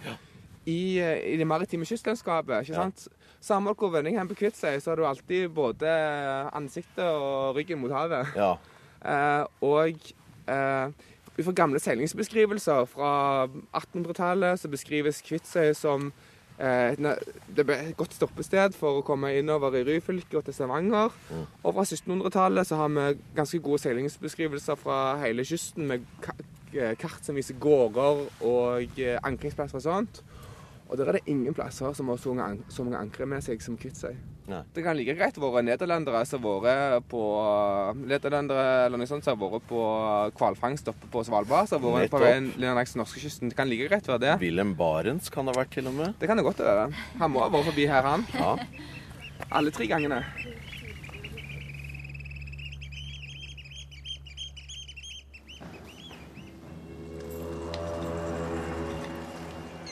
i, 0.68 0.98
eh, 1.02 1.34
i 1.34 1.36
det 1.40 1.46
maritime 1.48 1.84
kystlandskapet. 1.88 2.62
ikke 2.62 2.74
Ja. 2.76 2.82
sant? 2.86 3.08
Samme 3.40 3.72
hvor 3.78 3.90
vending 3.94 4.18
hen 4.18 4.28
på 4.28 4.34
Kvitsøy, 4.34 4.78
så 4.82 4.90
har 4.90 4.96
du 5.00 5.04
alltid 5.06 5.48
både 5.54 5.86
ansiktet 6.54 7.04
og 7.06 7.54
ryggen 7.56 7.78
mot 7.82 7.90
havet. 7.92 8.26
ja. 8.36 8.54
Eh, 8.98 9.44
og 9.62 9.94
eh, 10.50 10.88
ut 11.38 11.44
fra 11.46 11.52
gamle 11.54 11.78
seilingsbeskrivelser 11.78 12.84
fra 12.90 13.10
1800-tallet 13.78 14.58
så 14.58 14.68
beskrives 14.72 15.20
Kvitsøy 15.22 15.70
som 15.78 16.08
det 16.58 17.64
ble 17.66 17.76
et 17.78 17.96
godt 17.98 18.16
stoppested 18.16 18.74
for 18.74 18.98
å 18.98 19.04
komme 19.06 19.30
innover 19.38 19.76
i 19.78 19.84
Ryfylke 19.86 20.40
og 20.40 20.46
til 20.48 20.56
Stavanger. 20.56 21.14
Og 21.62 21.76
fra 21.76 21.84
1700-tallet 21.84 22.66
så 22.66 22.80
har 22.80 22.90
vi 22.94 23.04
ganske 23.36 23.60
gode 23.62 23.82
seilingsbeskrivelser 23.84 24.80
fra 24.80 24.98
hele 25.22 25.46
kysten 25.46 25.86
med 25.86 26.08
eh, 26.74 26.96
kart 26.98 27.22
som 27.22 27.38
viser 27.38 27.60
gårder 27.62 28.24
og 28.48 28.98
eh, 28.98 29.20
ankringsplasser 29.22 29.78
og 29.78 29.86
sånt. 29.86 30.22
Og 30.88 30.96
der 30.96 31.10
er 31.10 31.18
det 31.18 31.28
ingen 31.28 31.54
plasser 31.54 31.92
som 31.92 32.08
har 32.08 32.16
så 32.16 32.32
mange, 32.32 32.96
ankre 32.96 33.26
med 33.28 33.44
seg 33.44 33.60
som 33.60 33.76
Kvitsøy. 33.76 34.14
Nei. 34.48 34.62
Det 34.72 34.80
kan 34.80 34.96
like 34.96 35.12
greit 35.18 35.36
være 35.36 35.60
nederlendere 35.66 36.22
som 36.24 36.46
har 36.48 36.62
vært 36.64 37.08
på 37.12 37.20
Nederlendere 38.00 38.86
eller 38.86 38.96
noe 38.96 39.08
sånt 39.10 39.26
som 39.26 39.36
har 39.36 39.52
vært 39.52 39.66
på 39.68 39.82
hvalfangst 40.40 40.88
oppe 40.88 41.10
på 41.12 41.24
Svalbard. 41.28 41.68
Som 41.68 41.84
har 41.84 41.98
vært 41.98 42.14
på 42.14 42.22
veien 42.22 42.48
langs 42.62 42.96
norskekysten. 42.96 43.52
Det 43.52 43.58
kan 43.58 43.68
like 43.68 43.90
greit 43.90 44.08
være 44.08 44.24
det. 44.24 44.38
Wilhelm 44.40 44.72
Barents 44.78 45.28
kan 45.34 45.44
det 45.44 45.52
ha 45.52 45.60
vært 45.60 45.76
til 45.76 45.90
og 45.92 45.98
med. 46.00 46.16
Det 46.16 46.30
kan 46.30 46.40
det 46.40 46.46
godt 46.48 46.64
være. 46.64 46.88
Han 47.20 47.34
må 47.34 47.44
ha 47.44 47.52
vært 47.52 47.68
forbi 47.68 47.84
her, 47.92 48.08
han. 48.08 48.24
Ja. 48.38 48.56
Alle 49.60 49.72
tre 49.72 49.86
gangene. 49.90 50.22